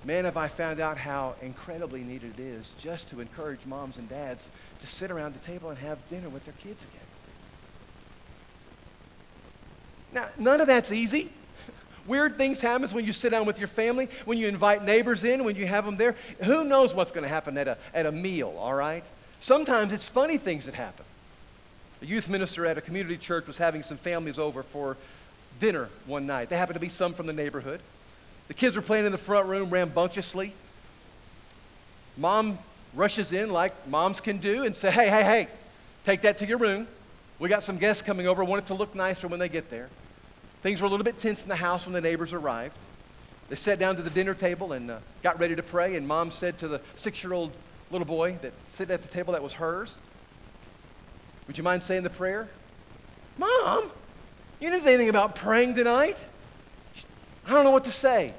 Man, 0.03 0.25
have 0.25 0.37
I 0.37 0.47
found 0.47 0.79
out 0.79 0.97
how 0.97 1.35
incredibly 1.41 2.03
needed 2.03 2.39
it 2.39 2.41
is 2.41 2.73
just 2.79 3.09
to 3.09 3.19
encourage 3.19 3.65
moms 3.65 3.97
and 3.97 4.07
dads 4.07 4.49
to 4.79 4.87
sit 4.87 5.11
around 5.11 5.33
the 5.33 5.39
table 5.39 5.69
and 5.69 5.77
have 5.77 6.07
dinner 6.07 6.29
with 6.29 6.45
their 6.45 6.53
kids 6.53 6.81
again. 6.85 7.01
Now, 10.11 10.27
none 10.37 10.61
of 10.61 10.67
that's 10.67 10.91
easy. 10.91 11.31
Weird 12.05 12.37
things 12.37 12.61
happen 12.61 12.89
when 12.89 13.05
you 13.05 13.13
sit 13.13 13.29
down 13.29 13.45
with 13.45 13.59
your 13.59 13.67
family, 13.67 14.09
when 14.25 14.37
you 14.37 14.47
invite 14.47 14.83
neighbors 14.83 15.25
in, 15.25 15.43
when 15.43 15.55
you 15.55 15.67
have 15.67 15.85
them 15.85 15.97
there. 15.97 16.15
Who 16.43 16.63
knows 16.63 16.95
what's 16.95 17.11
going 17.11 17.23
to 17.23 17.29
happen 17.29 17.57
at 17.57 17.67
a, 17.67 17.77
at 17.93 18.05
a 18.05 18.11
meal, 18.11 18.55
all 18.57 18.73
right? 18.73 19.03
Sometimes 19.41 19.91
it's 19.93 20.07
funny 20.07 20.37
things 20.37 20.65
that 20.65 20.73
happen. 20.73 21.05
A 22.01 22.05
youth 22.05 22.29
minister 22.29 22.65
at 22.65 22.77
a 22.77 22.81
community 22.81 23.17
church 23.17 23.45
was 23.47 23.57
having 23.57 23.83
some 23.83 23.97
families 23.97 24.39
over 24.39 24.63
for 24.63 24.97
dinner 25.59 25.89
one 26.05 26.25
night. 26.25 26.49
They 26.49 26.57
happened 26.57 26.75
to 26.75 26.79
be 26.79 26.89
some 26.89 27.13
from 27.13 27.27
the 27.27 27.33
neighborhood. 27.33 27.81
The 28.47 28.53
kids 28.53 28.75
were 28.75 28.81
playing 28.81 29.05
in 29.05 29.11
the 29.11 29.17
front 29.17 29.47
room 29.47 29.69
rambunctiously. 29.69 30.53
Mom 32.17 32.57
rushes 32.95 33.31
in 33.31 33.51
like 33.51 33.87
moms 33.87 34.21
can 34.21 34.37
do 34.39 34.63
and 34.63 34.75
say, 34.75 34.91
hey, 34.91 35.09
hey, 35.09 35.23
hey, 35.23 35.47
take 36.05 36.21
that 36.21 36.39
to 36.39 36.47
your 36.47 36.57
room. 36.57 36.87
We 37.37 37.49
got 37.49 37.63
some 37.63 37.77
guests 37.77 38.01
coming 38.01 38.27
over. 38.27 38.43
Want 38.43 38.63
it 38.63 38.67
to 38.67 38.73
look 38.73 38.95
nicer 38.95 39.27
when 39.27 39.39
they 39.39 39.49
get 39.49 39.69
there. 39.69 39.89
Things 40.61 40.81
were 40.81 40.87
a 40.87 40.89
little 40.89 41.05
bit 41.05 41.19
tense 41.19 41.43
in 41.43 41.49
the 41.49 41.55
house 41.55 41.85
when 41.85 41.93
the 41.93 42.01
neighbors 42.01 42.33
arrived. 42.33 42.75
They 43.49 43.55
sat 43.55 43.79
down 43.79 43.95
to 43.95 44.01
the 44.01 44.09
dinner 44.09 44.33
table 44.33 44.73
and 44.73 44.91
uh, 44.91 44.99
got 45.23 45.39
ready 45.39 45.55
to 45.55 45.63
pray. 45.63 45.95
And 45.95 46.07
mom 46.07 46.31
said 46.31 46.57
to 46.59 46.67
the 46.67 46.81
six-year-old 46.97 47.51
little 47.91 48.05
boy 48.05 48.37
that 48.41 48.51
sat 48.71 48.91
at 48.91 49.01
the 49.01 49.07
table 49.07 49.33
that 49.33 49.43
was 49.43 49.53
hers, 49.53 49.95
"Would 51.49 51.57
you 51.57 51.63
mind 51.63 51.81
saying 51.81 52.03
the 52.03 52.11
prayer?" 52.11 52.47
Mom, 53.35 53.91
you 54.59 54.69
didn't 54.69 54.83
say 54.83 54.93
anything 54.93 55.09
about 55.09 55.33
praying 55.33 55.73
tonight. 55.73 56.15
I 57.43 57.49
don't 57.49 57.63
know 57.63 57.71
what 57.71 57.85
to 57.85 57.91
say. 57.91 58.35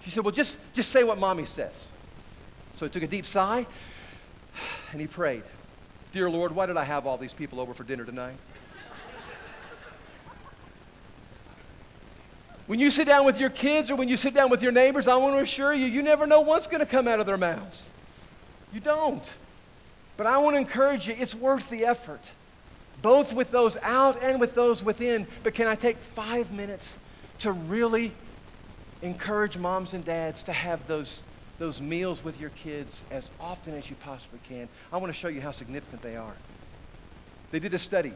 She 0.00 0.10
said, 0.10 0.22
Well, 0.22 0.32
just, 0.32 0.58
just 0.74 0.92
say 0.92 1.02
what 1.02 1.16
mommy 1.16 1.46
says. 1.46 1.92
So 2.76 2.84
he 2.84 2.90
took 2.90 3.02
a 3.04 3.06
deep 3.06 3.24
sigh 3.24 3.66
and 4.92 5.00
he 5.00 5.06
prayed, 5.06 5.44
Dear 6.12 6.28
Lord, 6.28 6.52
why 6.52 6.66
did 6.66 6.76
I 6.76 6.84
have 6.84 7.06
all 7.06 7.16
these 7.16 7.32
people 7.32 7.58
over 7.58 7.72
for 7.72 7.84
dinner 7.84 8.04
tonight? 8.04 8.36
When 12.66 12.80
you 12.80 12.90
sit 12.90 13.06
down 13.06 13.24
with 13.24 13.40
your 13.40 13.48
kids 13.48 13.90
or 13.90 13.96
when 13.96 14.10
you 14.10 14.18
sit 14.18 14.34
down 14.34 14.50
with 14.50 14.60
your 14.60 14.72
neighbors, 14.72 15.08
I 15.08 15.16
want 15.16 15.36
to 15.36 15.40
assure 15.40 15.72
you, 15.72 15.86
you 15.86 16.02
never 16.02 16.26
know 16.26 16.42
what's 16.42 16.66
going 16.66 16.80
to 16.80 16.86
come 16.86 17.08
out 17.08 17.18
of 17.18 17.24
their 17.24 17.38
mouths. 17.38 17.82
You 18.74 18.80
don't. 18.80 19.24
But 20.16 20.26
I 20.26 20.38
want 20.38 20.54
to 20.54 20.58
encourage 20.58 21.08
you, 21.08 21.14
it's 21.18 21.34
worth 21.34 21.68
the 21.68 21.84
effort, 21.84 22.30
both 23.02 23.32
with 23.32 23.50
those 23.50 23.76
out 23.82 24.22
and 24.22 24.40
with 24.40 24.54
those 24.54 24.82
within. 24.82 25.26
But 25.42 25.54
can 25.54 25.66
I 25.66 25.74
take 25.74 26.02
five 26.02 26.52
minutes 26.52 26.96
to 27.40 27.52
really 27.52 28.14
encourage 29.02 29.58
moms 29.58 29.92
and 29.92 30.04
dads 30.04 30.42
to 30.44 30.52
have 30.52 30.86
those, 30.86 31.22
those 31.58 31.80
meals 31.80 32.24
with 32.24 32.40
your 32.40 32.50
kids 32.50 33.04
as 33.10 33.30
often 33.38 33.74
as 33.74 33.88
you 33.90 33.96
possibly 33.96 34.40
can. 34.48 34.68
I 34.90 34.96
want 34.96 35.12
to 35.12 35.18
show 35.18 35.28
you 35.28 35.40
how 35.40 35.50
significant 35.50 36.02
they 36.02 36.16
are. 36.16 36.36
They 37.50 37.58
did 37.58 37.74
a 37.74 37.78
study. 37.78 38.14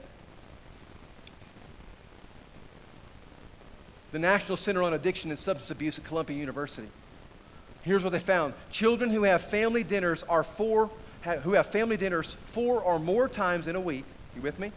The 4.12 4.18
National 4.18 4.56
Center 4.56 4.82
on 4.82 4.94
Addiction 4.94 5.30
and 5.30 5.38
Substance 5.38 5.70
Abuse 5.70 5.98
at 5.98 6.04
Columbia 6.04 6.36
University 6.36 6.88
Here's 7.82 8.04
what 8.04 8.10
they 8.10 8.18
found 8.18 8.54
children 8.70 9.10
who 9.10 9.22
have 9.22 9.42
family 9.42 9.82
dinners 9.82 10.22
are 10.22 10.42
four, 10.42 10.90
who 11.22 11.52
have 11.52 11.66
family 11.66 11.96
dinners 11.96 12.34
four 12.52 12.80
or 12.80 12.98
more 12.98 13.28
times 13.28 13.66
in 13.66 13.76
a 13.76 13.80
week. 13.80 14.04
You 14.34 14.42
with 14.42 14.58
me? 14.58 14.72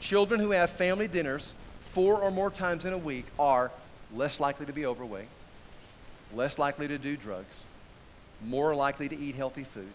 Children 0.00 0.40
who 0.40 0.50
have 0.50 0.70
family 0.70 1.08
dinners 1.08 1.54
four 1.92 2.22
or 2.22 2.30
more 2.30 2.50
times 2.50 2.84
in 2.84 2.92
a 2.92 2.98
week 2.98 3.26
are 3.38 3.70
less 4.14 4.38
likely 4.38 4.66
to 4.66 4.72
be 4.72 4.86
overweight, 4.86 5.28
less 6.34 6.58
likely 6.58 6.88
to 6.88 6.98
do 6.98 7.16
drugs, 7.16 7.54
more 8.46 8.74
likely 8.74 9.08
to 9.08 9.18
eat 9.18 9.34
healthy 9.34 9.64
food, 9.64 9.90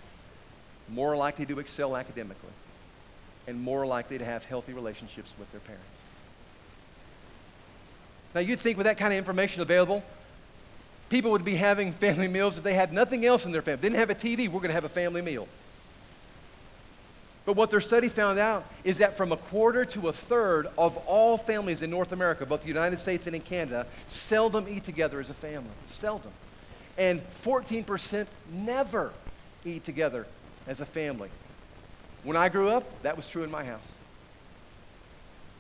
more 0.89 1.15
likely 1.15 1.45
to 1.45 1.59
excel 1.59 1.95
academically, 1.95 2.51
and 3.47 3.59
more 3.59 3.85
likely 3.85 4.17
to 4.17 4.25
have 4.25 4.43
healthy 4.45 4.73
relationships 4.73 5.31
with 5.39 5.49
their 5.51 5.61
parents. 5.61 5.85
Now, 8.35 8.41
you'd 8.41 8.59
think 8.59 8.77
with 8.77 8.85
that 8.85 8.97
kind 8.97 9.13
of 9.13 9.17
information 9.17 9.61
available, 9.61 10.03
people 11.09 11.31
would 11.31 11.45
be 11.45 11.55
having 11.55 11.93
family 12.05 12.27
meals 12.27 12.57
if 12.57 12.63
they 12.63 12.73
had 12.73 12.91
nothing 12.91 13.25
else 13.25 13.45
in 13.45 13.51
their 13.51 13.61
family. 13.61 13.81
Didn't 13.81 13.99
have 13.99 14.09
a 14.09 14.15
TV, 14.15 14.47
we're 14.47 14.59
going 14.59 14.69
to 14.69 14.73
have 14.73 14.85
a 14.85 14.89
family 14.89 15.21
meal. 15.21 15.47
But 17.45 17.57
what 17.57 17.71
their 17.71 17.81
study 17.81 18.07
found 18.07 18.39
out 18.39 18.65
is 18.83 18.99
that 18.99 19.17
from 19.17 19.31
a 19.33 19.37
quarter 19.37 19.83
to 19.85 20.07
a 20.07 20.13
third 20.13 20.67
of 20.77 20.95
all 20.97 21.37
families 21.37 21.81
in 21.81 21.89
North 21.89 22.13
America, 22.13 22.45
both 22.45 22.61
the 22.61 22.69
United 22.69 22.99
States 22.99 23.27
and 23.27 23.35
in 23.35 23.41
Canada, 23.41 23.85
seldom 24.07 24.67
eat 24.69 24.85
together 24.85 25.19
as 25.19 25.29
a 25.29 25.33
family. 25.33 25.75
Seldom. 25.85 26.31
And 26.97 27.21
14% 27.43 28.27
never 28.49 29.11
eat 29.65 29.83
together 29.83 30.25
as 30.67 30.79
a 30.79 30.85
family. 30.85 31.29
When 32.23 32.37
I 32.37 32.47
grew 32.47 32.69
up, 32.69 33.03
that 33.03 33.17
was 33.17 33.25
true 33.25 33.43
in 33.43 33.51
my 33.51 33.65
house. 33.65 33.87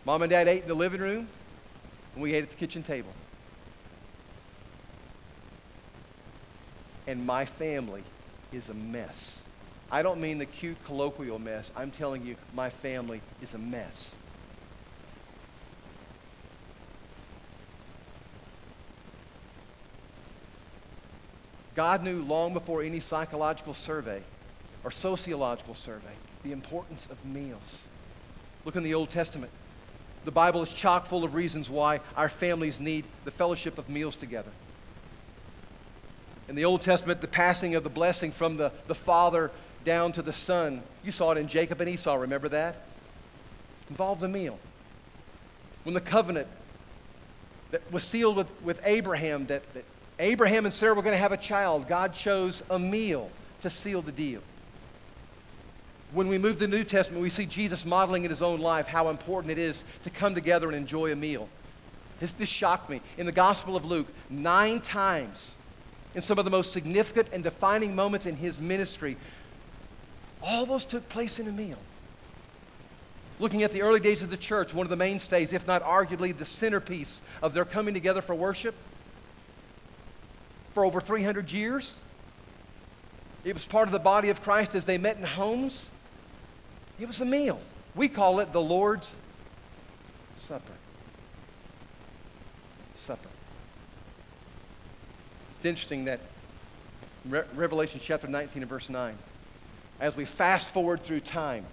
Mom 0.05 0.21
and 0.21 0.29
dad 0.29 0.47
ate 0.47 0.61
in 0.63 0.67
the 0.69 0.75
living 0.75 1.01
room, 1.01 1.27
and 2.13 2.23
we 2.23 2.33
ate 2.33 2.43
at 2.43 2.49
the 2.49 2.55
kitchen 2.55 2.83
table. 2.83 3.11
And 7.07 7.25
my 7.25 7.43
family 7.43 8.03
is 8.53 8.69
a 8.69 8.73
mess. 8.73 9.42
I 9.93 10.01
don't 10.01 10.19
mean 10.19 10.39
the 10.39 10.47
cute 10.47 10.83
colloquial 10.87 11.37
mess. 11.37 11.69
I'm 11.75 11.91
telling 11.91 12.25
you, 12.25 12.35
my 12.51 12.71
family 12.71 13.21
is 13.41 13.53
a 13.53 13.59
mess. 13.59 14.11
God 21.75 22.03
knew 22.03 22.23
long 22.23 22.53
before 22.53 22.81
any 22.81 23.01
psychological 23.01 23.75
survey 23.75 24.23
or 24.83 24.89
sociological 24.89 25.75
survey 25.75 26.15
the 26.41 26.53
importance 26.53 27.05
of 27.11 27.23
meals. 27.23 27.83
Look 28.65 28.75
in 28.75 28.81
the 28.81 28.95
Old 28.95 29.11
Testament. 29.11 29.51
The 30.25 30.31
Bible 30.31 30.63
is 30.63 30.73
chock 30.73 31.05
full 31.05 31.23
of 31.23 31.35
reasons 31.35 31.69
why 31.69 31.99
our 32.17 32.29
families 32.29 32.79
need 32.79 33.05
the 33.25 33.31
fellowship 33.31 33.77
of 33.77 33.87
meals 33.89 34.15
together. 34.15 34.53
In 36.49 36.55
the 36.55 36.65
Old 36.65 36.81
Testament, 36.81 37.21
the 37.21 37.27
passing 37.27 37.75
of 37.75 37.83
the 37.83 37.89
blessing 37.91 38.31
from 38.31 38.57
the, 38.57 38.71
the 38.87 38.95
father 38.95 39.51
down 39.83 40.11
to 40.13 40.21
the 40.21 40.33
son, 40.33 40.81
you 41.03 41.11
saw 41.11 41.31
it 41.31 41.37
in 41.37 41.47
Jacob 41.47 41.81
and 41.81 41.89
Esau, 41.89 42.15
remember 42.15 42.49
that? 42.49 42.75
Involved 43.89 44.23
a 44.23 44.27
meal. 44.27 44.59
When 45.83 45.93
the 45.93 46.01
covenant 46.01 46.47
that 47.71 47.91
was 47.91 48.03
sealed 48.03 48.37
with, 48.37 48.61
with 48.61 48.79
Abraham, 48.85 49.47
that, 49.47 49.73
that 49.73 49.83
Abraham 50.19 50.65
and 50.65 50.73
Sarah 50.73 50.93
were 50.93 51.01
going 51.01 51.13
to 51.13 51.21
have 51.21 51.31
a 51.31 51.37
child, 51.37 51.87
God 51.87 52.13
chose 52.13 52.61
a 52.69 52.79
meal 52.79 53.29
to 53.61 53.69
seal 53.69 54.01
the 54.01 54.11
deal. 54.11 54.41
When 56.13 56.27
we 56.27 56.37
move 56.37 56.53
to 56.59 56.67
the 56.67 56.67
New 56.67 56.83
Testament, 56.83 57.21
we 57.21 57.31
see 57.31 57.45
Jesus 57.45 57.85
modeling 57.85 58.23
in 58.23 58.29
his 58.29 58.43
own 58.43 58.59
life 58.59 58.87
how 58.87 59.09
important 59.09 59.51
it 59.51 59.57
is 59.57 59.83
to 60.03 60.11
come 60.11 60.35
together 60.35 60.67
and 60.67 60.75
enjoy 60.75 61.11
a 61.11 61.15
meal. 61.15 61.49
This, 62.19 62.31
this 62.33 62.49
shocked 62.49 62.89
me. 62.89 63.01
In 63.17 63.25
the 63.25 63.31
Gospel 63.31 63.75
of 63.75 63.83
Luke, 63.83 64.07
nine 64.29 64.79
times 64.79 65.57
in 66.13 66.21
some 66.21 66.37
of 66.37 66.45
the 66.45 66.51
most 66.51 66.71
significant 66.71 67.29
and 67.33 67.43
defining 67.43 67.95
moments 67.95 68.27
in 68.27 68.35
his 68.35 68.59
ministry, 68.59 69.17
all 70.43 70.65
those 70.65 70.85
took 70.85 71.07
place 71.09 71.39
in 71.39 71.47
a 71.47 71.51
meal. 71.51 71.77
Looking 73.39 73.63
at 73.63 73.73
the 73.73 73.81
early 73.81 73.99
days 73.99 74.21
of 74.21 74.29
the 74.29 74.37
church, 74.37 74.73
one 74.73 74.85
of 74.85 74.89
the 74.89 74.95
mainstays, 74.95 75.53
if 75.53 75.65
not 75.65 75.83
arguably 75.83 76.37
the 76.37 76.45
centerpiece 76.45 77.21
of 77.41 77.53
their 77.53 77.65
coming 77.65 77.93
together 77.93 78.21
for 78.21 78.35
worship, 78.35 78.75
for 80.73 80.85
over 80.85 81.01
300 81.01 81.51
years, 81.51 81.95
it 83.43 83.53
was 83.53 83.65
part 83.65 83.87
of 83.87 83.91
the 83.91 83.99
body 83.99 84.29
of 84.29 84.41
Christ 84.43 84.75
as 84.75 84.85
they 84.85 84.97
met 84.97 85.17
in 85.17 85.23
homes. 85.23 85.85
It 86.99 87.07
was 87.07 87.21
a 87.21 87.25
meal. 87.25 87.59
We 87.95 88.07
call 88.07 88.39
it 88.39 88.53
the 88.53 88.61
Lord's 88.61 89.13
Supper. 90.47 90.73
Supper. 92.97 93.29
It's 95.57 95.65
interesting 95.65 96.05
that 96.05 96.19
Re- 97.29 97.43
Revelation 97.55 97.99
chapter 98.03 98.27
19 98.27 98.61
and 98.61 98.69
verse 98.69 98.89
9, 98.89 99.17
as 100.03 100.17
we 100.17 100.25
fast 100.25 100.67
forward 100.67 101.01
through 101.01 101.21
time, 101.21 101.65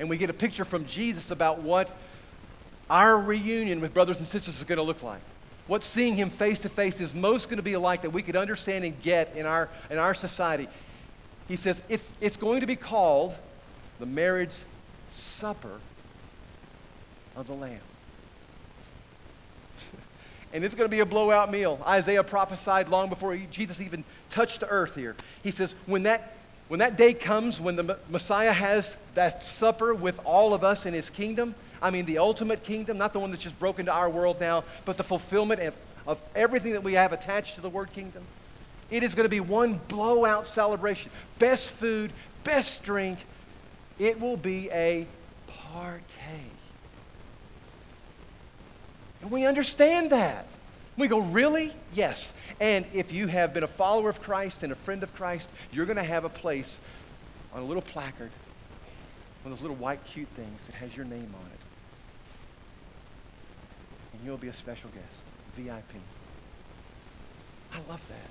and 0.00 0.10
we 0.10 0.16
get 0.16 0.28
a 0.28 0.34
picture 0.34 0.64
from 0.64 0.86
Jesus 0.86 1.30
about 1.30 1.62
what 1.62 1.88
our 2.90 3.16
reunion 3.16 3.80
with 3.80 3.94
brothers 3.94 4.18
and 4.18 4.26
sisters 4.26 4.56
is 4.58 4.64
going 4.64 4.78
to 4.78 4.82
look 4.82 5.04
like. 5.04 5.20
What 5.68 5.84
seeing 5.84 6.16
him 6.16 6.30
face 6.30 6.58
to 6.60 6.68
face 6.68 7.00
is 7.00 7.14
most 7.14 7.44
going 7.44 7.58
to 7.58 7.62
be 7.62 7.76
like 7.76 8.02
that 8.02 8.10
we 8.10 8.22
could 8.22 8.34
understand 8.34 8.84
and 8.84 9.00
get 9.02 9.36
in 9.36 9.46
our, 9.46 9.68
in 9.88 9.98
our 9.98 10.14
society. 10.14 10.66
He 11.46 11.54
says 11.54 11.80
it's, 11.88 12.10
it's 12.20 12.36
going 12.36 12.62
to 12.62 12.66
be 12.66 12.74
called 12.74 13.36
the 14.00 14.06
marriage 14.06 14.54
supper 15.14 15.78
of 17.36 17.46
the 17.46 17.54
Lamb. 17.54 17.78
and 20.52 20.64
it's 20.64 20.74
going 20.74 20.90
to 20.90 20.94
be 20.94 21.00
a 21.00 21.06
blowout 21.06 21.52
meal. 21.52 21.80
Isaiah 21.86 22.24
prophesied 22.24 22.88
long 22.88 23.10
before 23.10 23.36
Jesus 23.36 23.80
even 23.80 24.02
touched 24.28 24.58
the 24.58 24.68
earth 24.68 24.96
here. 24.96 25.14
He 25.44 25.52
says, 25.52 25.72
when 25.86 26.02
that, 26.02 26.37
when 26.68 26.80
that 26.80 26.96
day 26.96 27.14
comes, 27.14 27.60
when 27.60 27.76
the 27.76 27.98
Messiah 28.08 28.52
has 28.52 28.96
that 29.14 29.42
supper 29.42 29.94
with 29.94 30.20
all 30.24 30.54
of 30.54 30.64
us 30.64 30.86
in 30.86 30.92
his 30.92 31.10
kingdom, 31.10 31.54
I 31.80 31.90
mean 31.90 32.04
the 32.04 32.18
ultimate 32.18 32.62
kingdom, 32.62 32.98
not 32.98 33.12
the 33.12 33.20
one 33.20 33.30
that's 33.30 33.42
just 33.42 33.58
broken 33.58 33.86
to 33.86 33.92
our 33.92 34.10
world 34.10 34.38
now, 34.40 34.64
but 34.84 34.96
the 34.96 35.04
fulfillment 35.04 35.60
of, 35.60 35.74
of 36.06 36.20
everything 36.34 36.72
that 36.72 36.82
we 36.82 36.94
have 36.94 37.12
attached 37.12 37.54
to 37.54 37.62
the 37.62 37.70
word 37.70 37.92
kingdom. 37.92 38.22
It 38.90 39.02
is 39.02 39.14
going 39.14 39.24
to 39.24 39.30
be 39.30 39.40
one 39.40 39.80
blowout 39.88 40.46
celebration. 40.46 41.10
Best 41.38 41.70
food, 41.70 42.12
best 42.44 42.82
drink, 42.82 43.18
it 43.98 44.20
will 44.20 44.36
be 44.36 44.70
a 44.70 45.06
party. 45.46 46.50
And 49.22 49.30
we 49.30 49.46
understand 49.46 50.10
that. 50.10 50.46
We 50.98 51.06
go, 51.06 51.20
really? 51.20 51.72
Yes. 51.94 52.34
And 52.58 52.84
if 52.92 53.12
you 53.12 53.28
have 53.28 53.54
been 53.54 53.62
a 53.62 53.68
follower 53.68 54.08
of 54.08 54.20
Christ 54.20 54.64
and 54.64 54.72
a 54.72 54.76
friend 54.76 55.04
of 55.04 55.14
Christ, 55.14 55.48
you're 55.70 55.86
going 55.86 55.96
to 55.96 56.02
have 56.02 56.24
a 56.24 56.28
place 56.28 56.80
on 57.54 57.62
a 57.62 57.64
little 57.64 57.82
placard, 57.82 58.30
one 59.42 59.52
of 59.52 59.58
those 59.58 59.62
little 59.62 59.76
white 59.76 60.04
cute 60.06 60.28
things 60.34 60.60
that 60.66 60.74
has 60.74 60.94
your 60.96 61.06
name 61.06 61.32
on 61.34 61.46
it. 61.46 61.60
And 64.12 64.22
you'll 64.24 64.38
be 64.38 64.48
a 64.48 64.52
special 64.52 64.90
guest, 64.90 65.06
VIP. 65.56 66.02
I 67.72 67.78
love 67.88 68.02
that. 68.08 68.30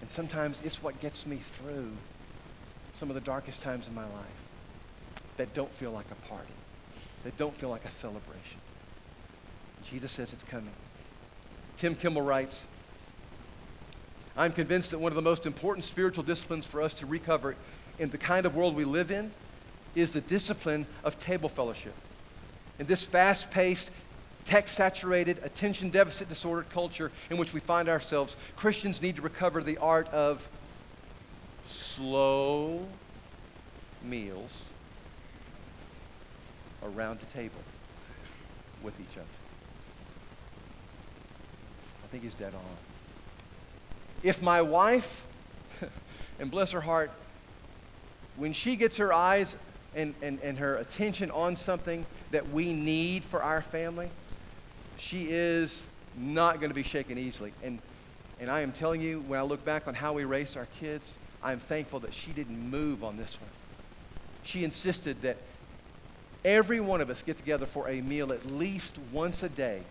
And 0.00 0.10
sometimes 0.10 0.58
it's 0.64 0.82
what 0.82 1.00
gets 1.00 1.26
me 1.26 1.38
through 1.58 1.92
some 2.98 3.08
of 3.08 3.14
the 3.14 3.20
darkest 3.20 3.62
times 3.62 3.86
in 3.86 3.94
my 3.94 4.02
life 4.02 4.40
that 5.36 5.54
don't 5.54 5.72
feel 5.74 5.92
like 5.92 6.06
a 6.10 6.28
party, 6.28 6.52
that 7.22 7.38
don't 7.38 7.56
feel 7.56 7.68
like 7.68 7.84
a 7.84 7.90
celebration. 7.90 8.58
Jesus 9.88 10.12
says 10.12 10.32
it's 10.32 10.44
coming. 10.44 10.72
Tim 11.78 11.94
Kimball 11.94 12.22
writes, 12.22 12.64
I'm 14.36 14.52
convinced 14.52 14.92
that 14.92 14.98
one 14.98 15.12
of 15.12 15.16
the 15.16 15.22
most 15.22 15.46
important 15.46 15.84
spiritual 15.84 16.24
disciplines 16.24 16.64
for 16.64 16.80
us 16.80 16.94
to 16.94 17.06
recover 17.06 17.54
in 17.98 18.08
the 18.10 18.18
kind 18.18 18.46
of 18.46 18.54
world 18.54 18.74
we 18.74 18.84
live 18.84 19.10
in 19.10 19.30
is 19.94 20.12
the 20.12 20.20
discipline 20.20 20.86
of 21.04 21.18
table 21.18 21.48
fellowship. 21.48 21.94
In 22.78 22.86
this 22.86 23.04
fast 23.04 23.50
paced, 23.50 23.90
tech 24.46 24.68
saturated, 24.68 25.38
attention 25.42 25.90
deficit 25.90 26.28
disordered 26.28 26.70
culture 26.70 27.12
in 27.30 27.36
which 27.36 27.52
we 27.52 27.60
find 27.60 27.88
ourselves, 27.88 28.36
Christians 28.56 29.02
need 29.02 29.16
to 29.16 29.22
recover 29.22 29.62
the 29.62 29.78
art 29.78 30.08
of 30.08 30.46
slow 31.68 32.86
meals 34.02 34.50
around 36.82 37.18
a 37.22 37.34
table 37.36 37.60
with 38.82 38.98
each 38.98 39.16
other. 39.16 39.41
I 42.12 42.14
think 42.14 42.24
he's 42.24 42.34
dead 42.34 42.54
on. 42.54 42.76
If 44.22 44.42
my 44.42 44.60
wife, 44.60 45.26
and 46.38 46.50
bless 46.50 46.72
her 46.72 46.80
heart, 46.82 47.10
when 48.34 48.52
she 48.52 48.76
gets 48.76 48.98
her 48.98 49.14
eyes 49.14 49.56
and, 49.94 50.14
and, 50.20 50.38
and 50.40 50.58
her 50.58 50.76
attention 50.76 51.30
on 51.30 51.56
something 51.56 52.06
that 52.30 52.46
we 52.50 52.74
need 52.74 53.24
for 53.24 53.42
our 53.42 53.62
family, 53.62 54.12
she 54.94 55.28
is 55.30 55.86
not 56.14 56.60
going 56.60 56.68
to 56.68 56.74
be 56.74 56.82
shaken 56.82 57.16
easily. 57.16 57.54
And, 57.62 57.80
and 58.38 58.50
I 58.50 58.60
am 58.60 58.72
telling 58.72 59.00
you, 59.00 59.22
when 59.22 59.40
I 59.40 59.42
look 59.42 59.64
back 59.64 59.88
on 59.88 59.94
how 59.94 60.12
we 60.12 60.24
raised 60.24 60.58
our 60.58 60.66
kids, 60.66 61.16
I'm 61.42 61.60
thankful 61.60 62.00
that 62.00 62.12
she 62.12 62.34
didn't 62.34 62.58
move 62.58 63.02
on 63.04 63.16
this 63.16 63.40
one. 63.40 63.52
She 64.42 64.64
insisted 64.64 65.22
that 65.22 65.38
every 66.44 66.80
one 66.80 67.00
of 67.00 67.08
us 67.08 67.22
get 67.22 67.38
together 67.38 67.64
for 67.64 67.88
a 67.88 68.02
meal 68.02 68.34
at 68.34 68.44
least 68.44 68.98
once 68.98 69.42
a 69.42 69.48
day 69.48 69.86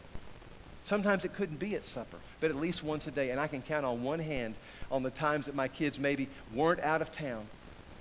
Sometimes 0.84 1.26
it 1.26 1.34
couldn't 1.34 1.60
be 1.60 1.76
at 1.76 1.86
supper, 1.86 2.18
but 2.40 2.50
at 2.50 2.56
least 2.56 2.84
once 2.84 3.06
a 3.08 3.12
day. 3.12 3.30
And 3.30 3.40
I 3.40 3.48
can 3.48 3.62
count 3.62 3.86
on 3.86 4.04
one 4.04 4.20
hand 4.20 4.56
on 4.92 5.04
the 5.04 5.12
times 5.12 5.46
that 5.46 5.56
my 5.56 5.68
kids 5.68 6.00
maybe 6.00 6.28
weren't 6.54 6.82
out 6.82 7.02
of 7.02 7.12
town 7.12 7.46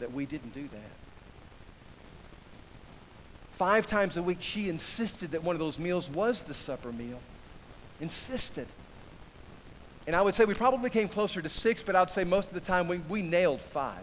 that 0.00 0.12
we 0.12 0.26
didn't 0.26 0.54
do 0.54 0.62
that. 0.62 0.90
Five 3.52 3.86
times 3.86 4.16
a 4.16 4.22
week, 4.22 4.38
she 4.40 4.70
insisted 4.70 5.32
that 5.32 5.44
one 5.44 5.54
of 5.54 5.60
those 5.60 5.78
meals 5.78 6.08
was 6.08 6.40
the 6.42 6.54
supper 6.54 6.90
meal. 6.90 7.20
Insisted. 8.00 8.66
And 10.06 10.16
I 10.16 10.22
would 10.22 10.34
say 10.34 10.46
we 10.46 10.54
probably 10.54 10.88
came 10.88 11.08
closer 11.08 11.42
to 11.42 11.48
six, 11.50 11.82
but 11.82 11.94
I'd 11.94 12.10
say 12.10 12.24
most 12.24 12.48
of 12.48 12.54
the 12.54 12.60
time 12.60 12.88
we, 12.88 12.98
we 13.10 13.20
nailed 13.20 13.60
five. 13.60 14.02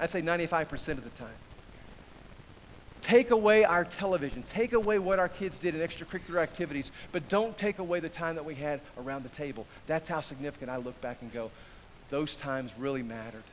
I'd 0.00 0.10
say 0.10 0.20
95% 0.20 0.88
of 0.88 1.04
the 1.04 1.10
time. 1.10 1.28
Take 3.02 3.30
away 3.30 3.64
our 3.64 3.84
television. 3.84 4.42
Take 4.42 4.72
away 4.72 4.98
what 4.98 5.18
our 5.18 5.28
kids 5.28 5.58
did 5.58 5.74
in 5.74 5.80
extracurricular 5.80 6.42
activities, 6.42 6.90
but 7.12 7.28
don't 7.28 7.56
take 7.56 7.78
away 7.78 8.00
the 8.00 8.08
time 8.08 8.34
that 8.34 8.44
we 8.44 8.54
had 8.54 8.80
around 8.98 9.22
the 9.22 9.28
table. 9.30 9.66
That's 9.86 10.08
how 10.08 10.20
significant 10.20 10.70
I 10.70 10.78
look 10.78 11.00
back 11.00 11.18
and 11.22 11.32
go, 11.32 11.50
those 12.10 12.34
times 12.36 12.72
really 12.78 13.02
mattered. 13.02 13.44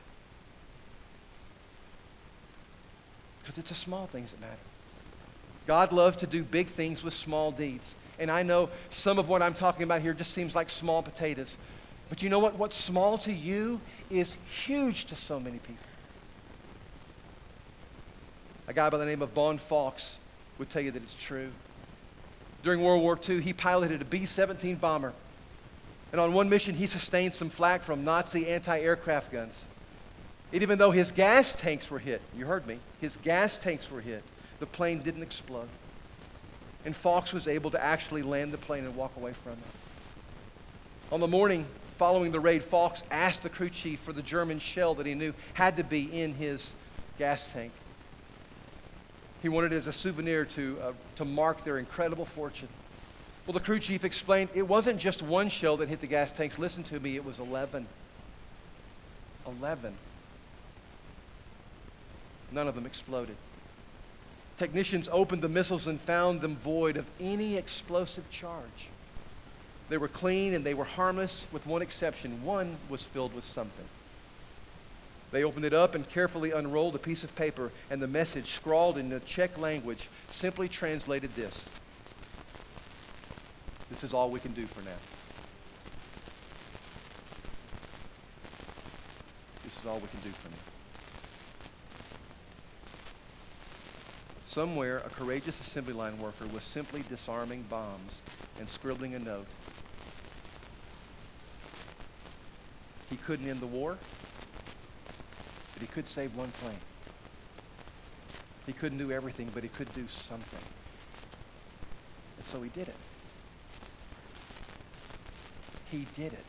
Because 3.42 3.58
it's 3.58 3.68
the 3.68 3.74
small 3.74 4.06
things 4.06 4.30
that 4.30 4.40
matter. 4.40 4.56
God 5.66 5.92
loves 5.92 6.18
to 6.18 6.26
do 6.26 6.42
big 6.42 6.70
things 6.70 7.02
with 7.02 7.14
small 7.14 7.50
deeds. 7.52 7.94
And 8.18 8.30
I 8.30 8.42
know 8.42 8.70
some 8.90 9.18
of 9.18 9.28
what 9.28 9.42
I'm 9.42 9.54
talking 9.54 9.82
about 9.82 10.02
here 10.02 10.14
just 10.14 10.34
seems 10.34 10.54
like 10.54 10.70
small 10.70 11.02
potatoes. 11.02 11.56
But 12.08 12.22
you 12.22 12.28
know 12.28 12.38
what? 12.38 12.58
What's 12.58 12.76
small 12.76 13.18
to 13.18 13.32
you 13.32 13.80
is 14.10 14.36
huge 14.66 15.06
to 15.06 15.16
so 15.16 15.40
many 15.40 15.58
people. 15.58 15.93
A 18.66 18.72
guy 18.72 18.88
by 18.90 18.98
the 18.98 19.04
name 19.04 19.22
of 19.22 19.34
Bohn 19.34 19.58
Fawkes 19.58 20.18
would 20.58 20.70
tell 20.70 20.82
you 20.82 20.90
that 20.90 21.02
it's 21.02 21.14
true. 21.14 21.50
During 22.62 22.80
World 22.80 23.02
War 23.02 23.18
II, 23.28 23.42
he 23.42 23.52
piloted 23.52 24.00
a 24.00 24.04
B 24.04 24.24
17 24.24 24.76
bomber. 24.76 25.12
And 26.12 26.20
on 26.20 26.32
one 26.32 26.48
mission, 26.48 26.74
he 26.74 26.86
sustained 26.86 27.34
some 27.34 27.50
flak 27.50 27.82
from 27.82 28.04
Nazi 28.04 28.46
anti 28.46 28.78
aircraft 28.78 29.32
guns. 29.32 29.62
And 30.52 30.62
even 30.62 30.78
though 30.78 30.92
his 30.92 31.10
gas 31.12 31.54
tanks 31.56 31.90
were 31.90 31.98
hit, 31.98 32.22
you 32.32 32.46
heard 32.46 32.66
me, 32.66 32.78
his 33.00 33.16
gas 33.16 33.58
tanks 33.58 33.90
were 33.90 34.00
hit, 34.00 34.22
the 34.60 34.66
plane 34.66 35.02
didn't 35.02 35.22
explode. 35.22 35.68
And 36.84 36.94
Fawkes 36.94 37.32
was 37.32 37.48
able 37.48 37.70
to 37.72 37.84
actually 37.84 38.22
land 38.22 38.52
the 38.52 38.58
plane 38.58 38.84
and 38.84 38.94
walk 38.94 39.16
away 39.16 39.32
from 39.32 39.54
it. 39.54 41.12
On 41.12 41.20
the 41.20 41.26
morning 41.26 41.66
following 41.98 42.32
the 42.32 42.40
raid, 42.40 42.62
Fawkes 42.62 43.02
asked 43.10 43.42
the 43.42 43.48
crew 43.50 43.68
chief 43.68 44.00
for 44.00 44.12
the 44.12 44.22
German 44.22 44.58
shell 44.58 44.94
that 44.94 45.06
he 45.06 45.14
knew 45.14 45.34
had 45.54 45.76
to 45.76 45.84
be 45.84 46.04
in 46.20 46.34
his 46.34 46.72
gas 47.18 47.52
tank. 47.52 47.72
He 49.44 49.50
wanted 49.50 49.74
it 49.74 49.76
as 49.76 49.86
a 49.86 49.92
souvenir 49.92 50.46
to, 50.46 50.78
uh, 50.80 50.92
to 51.16 51.26
mark 51.26 51.66
their 51.66 51.76
incredible 51.76 52.24
fortune. 52.24 52.70
Well, 53.46 53.52
the 53.52 53.60
crew 53.60 53.78
chief 53.78 54.02
explained 54.02 54.48
it 54.54 54.62
wasn't 54.62 54.98
just 54.98 55.20
one 55.20 55.50
shell 55.50 55.76
that 55.76 55.90
hit 55.90 56.00
the 56.00 56.06
gas 56.06 56.32
tanks. 56.32 56.58
Listen 56.58 56.82
to 56.84 56.98
me, 56.98 57.16
it 57.16 57.24
was 57.26 57.38
11. 57.40 57.86
11. 59.46 59.98
None 62.52 62.68
of 62.68 62.74
them 62.74 62.86
exploded. 62.86 63.36
Technicians 64.56 65.10
opened 65.12 65.42
the 65.42 65.48
missiles 65.50 65.88
and 65.88 66.00
found 66.00 66.40
them 66.40 66.56
void 66.56 66.96
of 66.96 67.04
any 67.20 67.58
explosive 67.58 68.30
charge. 68.30 68.88
They 69.90 69.98
were 69.98 70.08
clean 70.08 70.54
and 70.54 70.64
they 70.64 70.72
were 70.72 70.84
harmless, 70.84 71.44
with 71.52 71.66
one 71.66 71.82
exception. 71.82 72.44
One 72.44 72.78
was 72.88 73.02
filled 73.02 73.34
with 73.34 73.44
something. 73.44 73.84
They 75.34 75.42
opened 75.42 75.64
it 75.64 75.74
up 75.74 75.96
and 75.96 76.08
carefully 76.08 76.52
unrolled 76.52 76.94
a 76.94 76.98
piece 77.00 77.24
of 77.24 77.34
paper, 77.34 77.72
and 77.90 78.00
the 78.00 78.06
message, 78.06 78.52
scrawled 78.52 78.98
in 78.98 79.08
the 79.08 79.18
Czech 79.18 79.58
language, 79.58 80.08
simply 80.30 80.68
translated 80.68 81.28
this 81.34 81.68
This 83.90 84.04
is 84.04 84.14
all 84.14 84.30
we 84.30 84.38
can 84.38 84.52
do 84.52 84.64
for 84.64 84.80
now. 84.82 84.92
This 89.64 89.76
is 89.80 89.86
all 89.86 89.98
we 89.98 90.06
can 90.06 90.20
do 90.20 90.30
for 90.30 90.48
now. 90.50 90.64
Somewhere, 94.46 94.98
a 94.98 95.10
courageous 95.10 95.58
assembly 95.58 95.94
line 95.94 96.16
worker 96.20 96.46
was 96.54 96.62
simply 96.62 97.02
disarming 97.10 97.64
bombs 97.68 98.22
and 98.60 98.68
scribbling 98.68 99.16
a 99.16 99.18
note. 99.18 99.46
He 103.10 103.16
couldn't 103.16 103.48
end 103.48 103.60
the 103.60 103.66
war, 103.66 103.98
he 105.84 105.88
could 105.88 106.08
save 106.08 106.34
one 106.34 106.50
plane. 106.62 106.80
He 108.64 108.72
couldn't 108.72 108.96
do 108.96 109.12
everything, 109.12 109.50
but 109.52 109.62
he 109.62 109.68
could 109.68 109.92
do 109.94 110.08
something. 110.08 110.64
And 112.38 112.46
so 112.46 112.62
he 112.62 112.70
did 112.70 112.88
it. 112.88 112.94
He 115.90 116.06
did 116.16 116.32
it. 116.32 116.44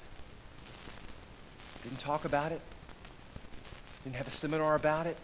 Didn't 1.83 1.99
talk 1.99 2.23
about 2.23 2.53
it. 2.53 2.61
Didn't 4.05 4.15
have 4.15 4.27
a 4.29 4.31
seminar 4.31 4.73
about 4.73 5.05
it. 5.05 5.17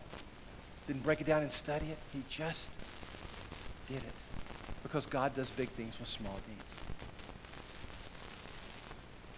Didn't 0.87 1.05
break 1.05 1.21
it 1.21 1.27
down 1.27 1.41
and 1.41 1.51
study 1.51 1.85
it. 1.85 1.97
He 2.11 2.21
just 2.29 2.67
did 3.87 3.95
it. 3.95 4.13
Because 4.83 5.05
God 5.05 5.33
does 5.37 5.49
big 5.51 5.69
things 5.69 5.97
with 5.97 6.09
small 6.09 6.35
deeds. 6.49 6.65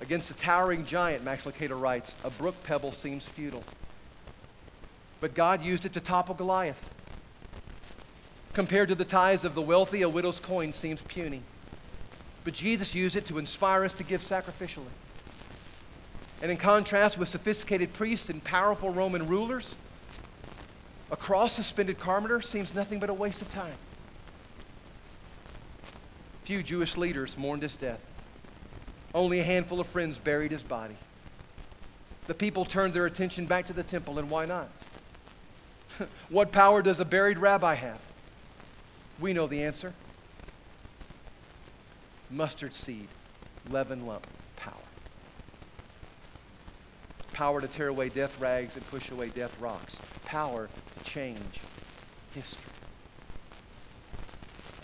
Against 0.01 0.31
a 0.31 0.33
towering 0.33 0.83
giant, 0.83 1.23
Max 1.23 1.43
Lucado 1.43 1.79
writes, 1.79 2.15
a 2.23 2.31
brook 2.31 2.55
pebble 2.63 2.91
seems 2.91 3.27
futile. 3.27 3.62
But 5.23 5.36
God 5.36 5.63
used 5.63 5.86
it 5.86 5.93
to 5.93 6.01
topple 6.01 6.36
Goliath. 6.36 6.75
Compared 8.51 8.89
to 8.89 8.95
the 8.95 9.05
tithes 9.05 9.45
of 9.45 9.55
the 9.55 9.62
wealthy, 9.62 10.01
a 10.01 10.09
widow's 10.09 10.41
coin 10.41 10.73
seems 10.73 11.01
puny. 11.01 11.41
But 12.43 12.53
Jesus 12.53 12.93
used 12.93 13.15
it 13.15 13.27
to 13.27 13.38
inspire 13.38 13.86
us 13.86 13.93
to 13.93 14.03
give 14.03 14.21
sacrificially. 14.21 14.91
And 16.41 16.51
in 16.51 16.57
contrast 16.57 17.17
with 17.17 17.29
sophisticated 17.29 17.93
priests 17.93 18.29
and 18.29 18.43
powerful 18.43 18.89
Roman 18.89 19.29
rulers, 19.29 19.77
a 21.09 21.15
cross 21.15 21.53
suspended 21.53 22.01
carpenter 22.01 22.41
seems 22.41 22.75
nothing 22.75 22.99
but 22.99 23.09
a 23.09 23.13
waste 23.13 23.41
of 23.41 23.49
time. 23.49 23.77
Few 26.43 26.62
Jewish 26.62 26.97
leaders 26.97 27.38
mourned 27.38 27.62
his 27.62 27.77
death. 27.77 28.01
Only 29.13 29.39
a 29.39 29.43
handful 29.43 29.79
of 29.79 29.88
friends 29.88 30.17
buried 30.17 30.51
his 30.51 30.63
body. 30.63 30.97
The 32.27 32.33
people 32.33 32.65
turned 32.65 32.93
their 32.93 33.05
attention 33.05 33.45
back 33.45 33.67
to 33.67 33.73
the 33.73 33.83
temple, 33.83 34.19
and 34.19 34.29
why 34.29 34.47
not? 34.47 34.67
what 36.29 36.51
power 36.51 36.82
does 36.82 36.99
a 36.99 37.06
buried 37.06 37.38
rabbi 37.38 37.75
have? 37.75 37.99
We 39.19 39.34
know 39.34 39.47
the 39.47 39.63
answer 39.63 39.93
mustard 42.34 42.73
seed, 42.73 43.08
leaven 43.69 44.08
lump 44.08 44.25
power. 44.58 44.73
Power 47.32 47.62
to 47.62 47.67
tear 47.67 47.88
away 47.88 48.10
death 48.10 48.39
rags 48.39 48.75
and 48.75 48.86
push 48.88 49.12
away 49.12 49.29
death 49.29 49.56
rocks. 49.60 49.99
Power 50.25 50.67
to 50.67 51.10
change 51.10 51.62
history. 52.34 52.62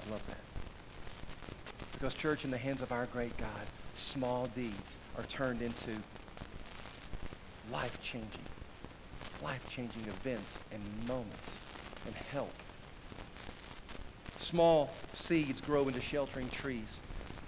I 0.08 0.12
love 0.12 0.26
that. 0.28 0.38
Because, 1.95 2.13
church, 2.13 2.45
in 2.45 2.52
the 2.52 2.58
hands 2.58 2.82
of 2.82 2.91
our 2.91 3.06
great 3.08 3.36
God, 3.38 3.50
small 3.98 4.48
deeds 4.56 4.98
are 5.17 5.24
turned 5.24 5.62
into 5.62 5.91
life 7.72 8.02
changing, 8.02 8.45
life 9.41 9.67
changing 9.67 10.08
events 10.08 10.60
and 10.71 11.08
moments 11.08 11.58
and 12.05 12.15
help. 12.15 12.53
Small 14.38 14.95
seeds 15.13 15.62
grow 15.62 15.88
into 15.88 16.01
sheltering 16.01 16.49
trees. 16.49 16.99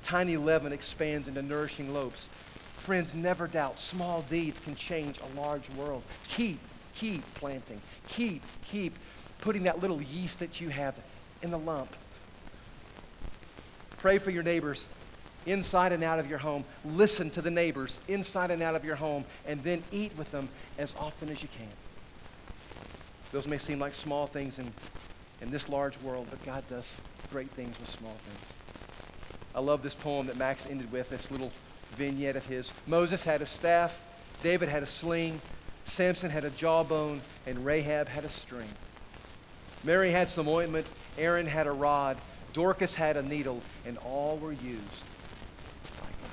Tiny 0.03 0.37
leaven 0.37 0.73
expands 0.73 1.27
into 1.27 1.41
nourishing 1.41 1.93
loaves. 1.93 2.29
Friends, 2.77 3.13
never 3.13 3.47
doubt 3.47 3.79
small 3.79 4.21
deeds 4.23 4.59
can 4.59 4.75
change 4.75 5.19
a 5.19 5.39
large 5.39 5.69
world. 5.69 6.03
Keep, 6.29 6.59
keep 6.95 7.23
planting. 7.35 7.79
Keep, 8.07 8.41
keep 8.65 8.97
putting 9.41 9.63
that 9.63 9.79
little 9.79 10.01
yeast 10.01 10.39
that 10.39 10.59
you 10.59 10.69
have 10.69 10.95
in 11.41 11.51
the 11.51 11.59
lump. 11.59 11.95
Pray 13.97 14.17
for 14.17 14.31
your 14.31 14.43
neighbors 14.43 14.87
inside 15.45 15.91
and 15.91 16.03
out 16.03 16.19
of 16.19 16.29
your 16.29 16.39
home. 16.39 16.63
Listen 16.85 17.29
to 17.31 17.41
the 17.41 17.51
neighbors 17.51 17.99
inside 18.07 18.51
and 18.51 18.61
out 18.61 18.75
of 18.75 18.85
your 18.85 18.95
home, 18.95 19.25
and 19.45 19.63
then 19.63 19.83
eat 19.91 20.15
with 20.17 20.31
them 20.31 20.49
as 20.77 20.93
often 20.99 21.29
as 21.29 21.41
you 21.41 21.49
can. 21.49 21.67
Those 23.31 23.47
may 23.47 23.57
seem 23.57 23.79
like 23.79 23.93
small 23.93 24.27
things 24.27 24.59
in, 24.59 24.73
in 25.41 25.51
this 25.51 25.69
large 25.69 25.99
world, 26.01 26.27
but 26.29 26.43
God 26.45 26.63
does 26.69 27.01
great 27.31 27.49
things 27.51 27.79
with 27.79 27.89
small 27.89 28.15
things. 28.25 28.53
I 29.55 29.59
love 29.59 29.83
this 29.83 29.95
poem 29.95 30.27
that 30.27 30.37
Max 30.37 30.65
ended 30.69 30.91
with, 30.91 31.09
this 31.09 31.31
little 31.31 31.51
vignette 31.97 32.35
of 32.35 32.45
his. 32.45 32.71
Moses 32.87 33.23
had 33.23 33.41
a 33.41 33.45
staff, 33.45 34.05
David 34.43 34.69
had 34.69 34.83
a 34.83 34.85
sling, 34.87 35.41
Samson 35.85 36.29
had 36.29 36.45
a 36.45 36.49
jawbone, 36.49 37.21
and 37.45 37.65
Rahab 37.65 38.07
had 38.07 38.23
a 38.23 38.29
string. 38.29 38.69
Mary 39.83 40.11
had 40.11 40.29
some 40.29 40.47
ointment, 40.47 40.87
Aaron 41.17 41.47
had 41.47 41.67
a 41.67 41.71
rod, 41.71 42.17
Dorcas 42.53 42.93
had 42.93 43.17
a 43.17 43.23
needle, 43.23 43.61
and 43.85 43.97
all 43.97 44.37
were 44.37 44.51
used 44.51 45.03
by 45.99 46.07
God. 46.21 46.29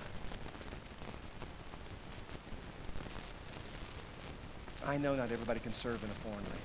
I 4.89 4.97
know 4.97 5.15
not 5.15 5.31
everybody 5.31 5.61
can 5.61 5.75
serve 5.75 6.03
in 6.03 6.11
a 6.11 6.15
foreign 6.15 6.49
land. 6.49 6.63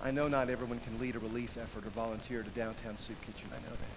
I 0.00 0.12
know 0.12 0.28
not 0.28 0.48
everyone 0.48 0.78
can 0.78 1.00
lead 1.00 1.16
a 1.16 1.18
relief 1.18 1.58
effort 1.58 1.84
or 1.84 1.90
volunteer 1.90 2.42
at 2.42 2.46
a 2.46 2.50
downtown 2.50 2.96
soup 2.96 3.20
kitchen. 3.22 3.50
I 3.52 3.58
know 3.58 3.74
that. 3.74 3.96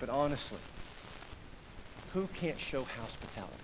But 0.00 0.10
honestly, 0.10 0.60
who 2.12 2.26
can't 2.26 2.60
show 2.60 2.84
hospitality? 2.84 3.56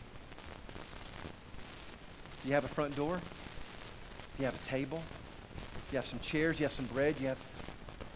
Do 2.43 2.49
you 2.49 2.55
have 2.55 2.65
a 2.65 2.69
front 2.69 2.95
door? 2.95 3.17
Do 3.19 4.43
you 4.43 4.47
have 4.47 4.55
a 4.55 4.65
table? 4.67 5.01
Do 5.91 5.97
you 5.97 5.97
have 5.97 6.07
some 6.07 6.21
chairs? 6.21 6.57
Do 6.57 6.63
you 6.63 6.65
have 6.65 6.73
some 6.73 6.87
bread? 6.87 7.17
Do 7.17 7.25
you 7.25 7.29
have 7.29 7.39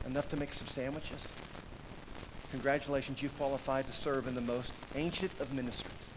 enough 0.07 0.31
to 0.31 0.37
make 0.39 0.55
some 0.55 0.69
sandwiches? 0.69 1.21
Congratulations, 2.51 3.21
you've 3.21 3.37
qualified 3.37 3.87
to 3.89 3.93
serve 3.93 4.27
in 4.27 4.35
the 4.35 4.41
most 4.41 4.73
ancient 4.95 5.33
of 5.39 5.53
ministries. 5.53 6.10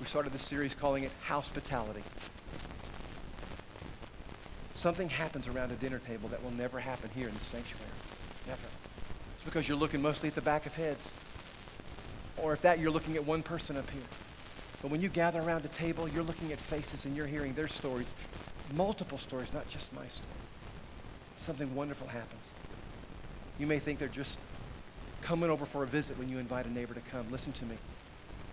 We 0.00 0.06
started 0.06 0.32
this 0.32 0.42
series 0.42 0.74
calling 0.74 1.04
it 1.04 1.10
Hospitality. 1.26 2.02
Something 4.74 5.08
happens 5.08 5.48
around 5.48 5.72
a 5.72 5.74
dinner 5.76 5.98
table 5.98 6.28
that 6.28 6.42
will 6.42 6.50
never 6.50 6.78
happen 6.78 7.08
here 7.14 7.28
in 7.28 7.34
the 7.34 7.44
sanctuary. 7.44 7.88
Never. 8.46 8.58
It's 9.36 9.44
because 9.44 9.66
you're 9.66 9.78
looking 9.78 10.02
mostly 10.02 10.28
at 10.28 10.34
the 10.34 10.42
back 10.42 10.66
of 10.66 10.74
heads. 10.74 11.10
Or 12.36 12.52
if 12.52 12.60
that, 12.62 12.78
you're 12.78 12.90
looking 12.90 13.16
at 13.16 13.24
one 13.24 13.42
person 13.42 13.76
up 13.78 13.88
here. 13.88 14.02
But 14.82 14.90
when 14.90 15.00
you 15.00 15.08
gather 15.08 15.40
around 15.40 15.64
a 15.64 15.68
table, 15.68 16.06
you're 16.06 16.22
looking 16.22 16.52
at 16.52 16.58
faces 16.58 17.06
and 17.06 17.16
you're 17.16 17.26
hearing 17.26 17.54
their 17.54 17.68
stories, 17.68 18.06
multiple 18.74 19.16
stories, 19.16 19.48
not 19.54 19.66
just 19.66 19.92
my 19.94 20.06
story. 20.08 20.30
Something 21.38 21.74
wonderful 21.74 22.06
happens. 22.06 22.50
You 23.58 23.66
may 23.66 23.78
think 23.78 23.98
they're 23.98 24.08
just 24.08 24.38
coming 25.22 25.48
over 25.48 25.64
for 25.64 25.82
a 25.82 25.86
visit 25.86 26.18
when 26.18 26.28
you 26.28 26.38
invite 26.38 26.66
a 26.66 26.70
neighbor 26.70 26.92
to 26.92 27.00
come. 27.00 27.30
Listen 27.32 27.52
to 27.54 27.64
me. 27.64 27.76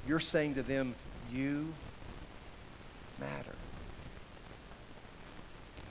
You're 0.08 0.22
saying 0.22 0.56
to 0.56 0.64
them, 0.64 0.96
you 1.34 1.74
matter. 3.20 3.56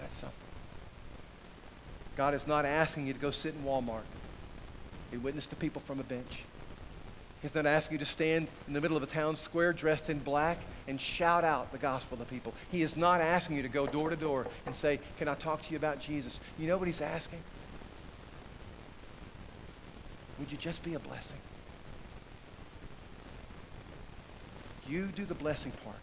That's 0.01 0.16
something. 0.18 0.38
God 2.16 2.34
is 2.34 2.47
not 2.47 2.64
asking 2.64 3.07
you 3.07 3.12
to 3.12 3.18
go 3.18 3.30
sit 3.30 3.55
in 3.55 3.62
Walmart 3.64 4.05
and 5.12 5.22
witness 5.22 5.47
to 5.47 5.57
people 5.57 5.82
from 5.86 6.01
a 6.01 6.05
bench. 6.05 6.45
He's 7.43 7.55
not 7.55 7.66
asking 7.66 7.97
you 7.97 7.99
to 8.05 8.11
stand 8.11 8.49
in 8.68 8.74
the 8.74 8.80
middle 8.80 8.97
of 8.97 9.03
a 9.03 9.07
town 9.07 9.34
square 9.34 9.72
dressed 9.72 10.11
in 10.11 10.20
black 10.20 10.59
and 10.86 11.01
shout 11.01 11.43
out 11.43 11.72
the 11.72 11.78
gospel 11.78 12.16
to 12.18 12.24
people. 12.24 12.55
He 12.70 12.82
is 12.82 12.97
not 12.97 13.20
asking 13.20 13.57
you 13.57 13.62
to 13.62 13.68
go 13.68 13.86
door 13.86 14.11
to 14.11 14.16
door 14.16 14.47
and 14.64 14.76
say, 14.76 15.01
Can 15.18 15.26
I 15.26 15.34
talk 15.34 15.62
to 15.62 15.70
you 15.70 15.76
about 15.76 16.01
Jesus? 16.01 16.40
You 16.57 16.68
know 16.68 16.76
what 16.76 16.86
he's 16.86 17.01
asking? 17.01 17.40
Would 20.38 20.53
you 20.53 20.59
just 20.59 20.84
be 20.84 20.95
a 20.95 21.01
blessing? 21.01 21.38
You 24.93 25.07
do 25.07 25.24
the 25.24 25.34
blessing 25.34 25.72
part. 25.72 25.97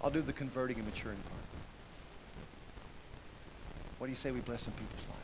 I'll 0.00 0.10
do 0.10 0.22
the 0.22 0.32
converting 0.32 0.76
and 0.78 0.86
maturing 0.86 1.22
part. 1.22 1.44
What 3.98 4.08
do 4.08 4.10
you 4.10 4.16
say 4.16 4.32
we 4.32 4.40
bless 4.40 4.64
some 4.64 4.74
people's 4.74 5.06
lives? 5.08 5.20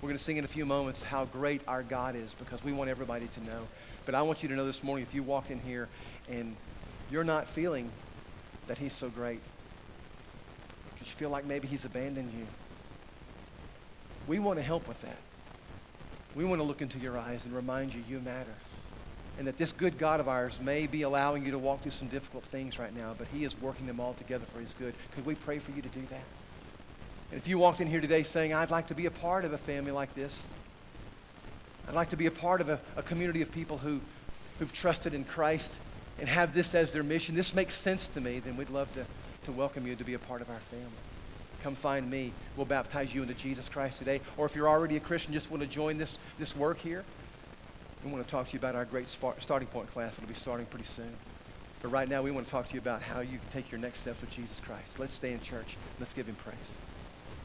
We're 0.00 0.10
going 0.10 0.18
to 0.18 0.22
sing 0.22 0.36
in 0.36 0.44
a 0.44 0.48
few 0.48 0.66
moments 0.66 1.02
how 1.02 1.24
great 1.24 1.62
our 1.66 1.82
God 1.82 2.14
is 2.14 2.32
because 2.32 2.62
we 2.62 2.72
want 2.72 2.90
everybody 2.90 3.26
to 3.26 3.40
know. 3.40 3.66
But 4.04 4.14
I 4.14 4.22
want 4.22 4.40
you 4.44 4.48
to 4.50 4.54
know 4.54 4.66
this 4.66 4.84
morning 4.84 5.04
if 5.04 5.14
you 5.14 5.24
walked 5.24 5.50
in 5.50 5.58
here 5.58 5.88
and 6.28 6.54
you're 7.10 7.24
not 7.24 7.48
feeling 7.48 7.90
that 8.68 8.78
He's 8.78 8.92
so 8.92 9.08
great, 9.08 9.40
because 10.94 11.08
you 11.08 11.14
feel 11.14 11.30
like 11.30 11.44
maybe 11.44 11.66
He's 11.66 11.84
abandoned 11.84 12.30
you, 12.30 12.46
we 14.28 14.38
want 14.38 14.60
to 14.60 14.62
help 14.62 14.86
with 14.86 15.00
that. 15.00 15.18
We 16.36 16.44
want 16.44 16.60
to 16.60 16.64
look 16.64 16.82
into 16.82 17.00
your 17.00 17.18
eyes 17.18 17.44
and 17.44 17.52
remind 17.52 17.92
you 17.92 18.00
you 18.08 18.20
matter. 18.20 18.54
And 19.36 19.46
that 19.48 19.56
this 19.56 19.72
good 19.72 19.98
God 19.98 20.20
of 20.20 20.28
ours 20.28 20.60
may 20.60 20.86
be 20.86 21.02
allowing 21.02 21.44
you 21.44 21.50
to 21.52 21.58
walk 21.58 21.82
through 21.82 21.90
some 21.90 22.08
difficult 22.08 22.44
things 22.44 22.78
right 22.78 22.94
now, 22.96 23.14
but 23.18 23.26
He 23.28 23.44
is 23.44 23.60
working 23.60 23.86
them 23.86 23.98
all 23.98 24.14
together 24.14 24.46
for 24.52 24.60
His 24.60 24.74
good. 24.74 24.94
Could 25.14 25.26
we 25.26 25.34
pray 25.34 25.58
for 25.58 25.72
you 25.72 25.82
to 25.82 25.88
do 25.88 26.06
that? 26.06 26.24
And 27.30 27.40
if 27.40 27.48
you 27.48 27.58
walked 27.58 27.80
in 27.80 27.88
here 27.88 28.00
today 28.00 28.22
saying, 28.22 28.54
I'd 28.54 28.70
like 28.70 28.88
to 28.88 28.94
be 28.94 29.06
a 29.06 29.10
part 29.10 29.44
of 29.44 29.52
a 29.52 29.58
family 29.58 29.90
like 29.90 30.14
this, 30.14 30.44
I'd 31.88 31.94
like 31.94 32.10
to 32.10 32.16
be 32.16 32.26
a 32.26 32.30
part 32.30 32.60
of 32.60 32.68
a, 32.68 32.80
a 32.96 33.02
community 33.02 33.42
of 33.42 33.50
people 33.50 33.76
who, 33.76 34.00
who've 34.58 34.72
trusted 34.72 35.14
in 35.14 35.24
Christ 35.24 35.72
and 36.18 36.28
have 36.28 36.54
this 36.54 36.74
as 36.74 36.92
their 36.92 37.02
mission, 37.02 37.34
this 37.34 37.54
makes 37.54 37.74
sense 37.74 38.08
to 38.08 38.20
me, 38.20 38.38
then 38.38 38.56
we'd 38.56 38.70
love 38.70 38.92
to, 38.94 39.04
to 39.44 39.52
welcome 39.52 39.86
you 39.86 39.96
to 39.96 40.04
be 40.04 40.14
a 40.14 40.18
part 40.18 40.42
of 40.42 40.48
our 40.48 40.60
family. 40.60 40.86
Come 41.62 41.74
find 41.74 42.08
me. 42.08 42.30
We'll 42.56 42.66
baptize 42.66 43.14
you 43.14 43.22
into 43.22 43.34
Jesus 43.34 43.68
Christ 43.68 43.98
today. 43.98 44.20
Or 44.36 44.46
if 44.46 44.54
you're 44.54 44.68
already 44.68 44.96
a 44.96 45.00
Christian, 45.00 45.32
just 45.32 45.50
want 45.50 45.62
to 45.62 45.68
join 45.68 45.98
this, 45.98 46.18
this 46.38 46.54
work 46.54 46.78
here, 46.78 47.04
we 48.04 48.12
want 48.12 48.26
to 48.26 48.30
talk 48.30 48.46
to 48.48 48.52
you 48.52 48.58
about 48.58 48.74
our 48.76 48.84
great 48.84 49.08
starting 49.08 49.68
point 49.68 49.88
class. 49.88 50.14
It'll 50.18 50.28
be 50.28 50.34
starting 50.34 50.66
pretty 50.66 50.84
soon. 50.84 51.16
But 51.82 51.88
right 51.88 52.08
now, 52.08 52.22
we 52.22 52.30
want 52.30 52.46
to 52.46 52.50
talk 52.50 52.68
to 52.68 52.74
you 52.74 52.78
about 52.78 53.02
how 53.02 53.20
you 53.20 53.38
can 53.38 53.48
take 53.48 53.70
your 53.70 53.78
next 53.78 54.00
steps 54.00 54.20
with 54.20 54.30
Jesus 54.30 54.60
Christ. 54.60 54.98
Let's 54.98 55.14
stay 55.14 55.32
in 55.32 55.40
church. 55.40 55.78
Let's 55.98 56.12
give 56.12 56.28
him 56.28 56.36
praise. 56.36 56.74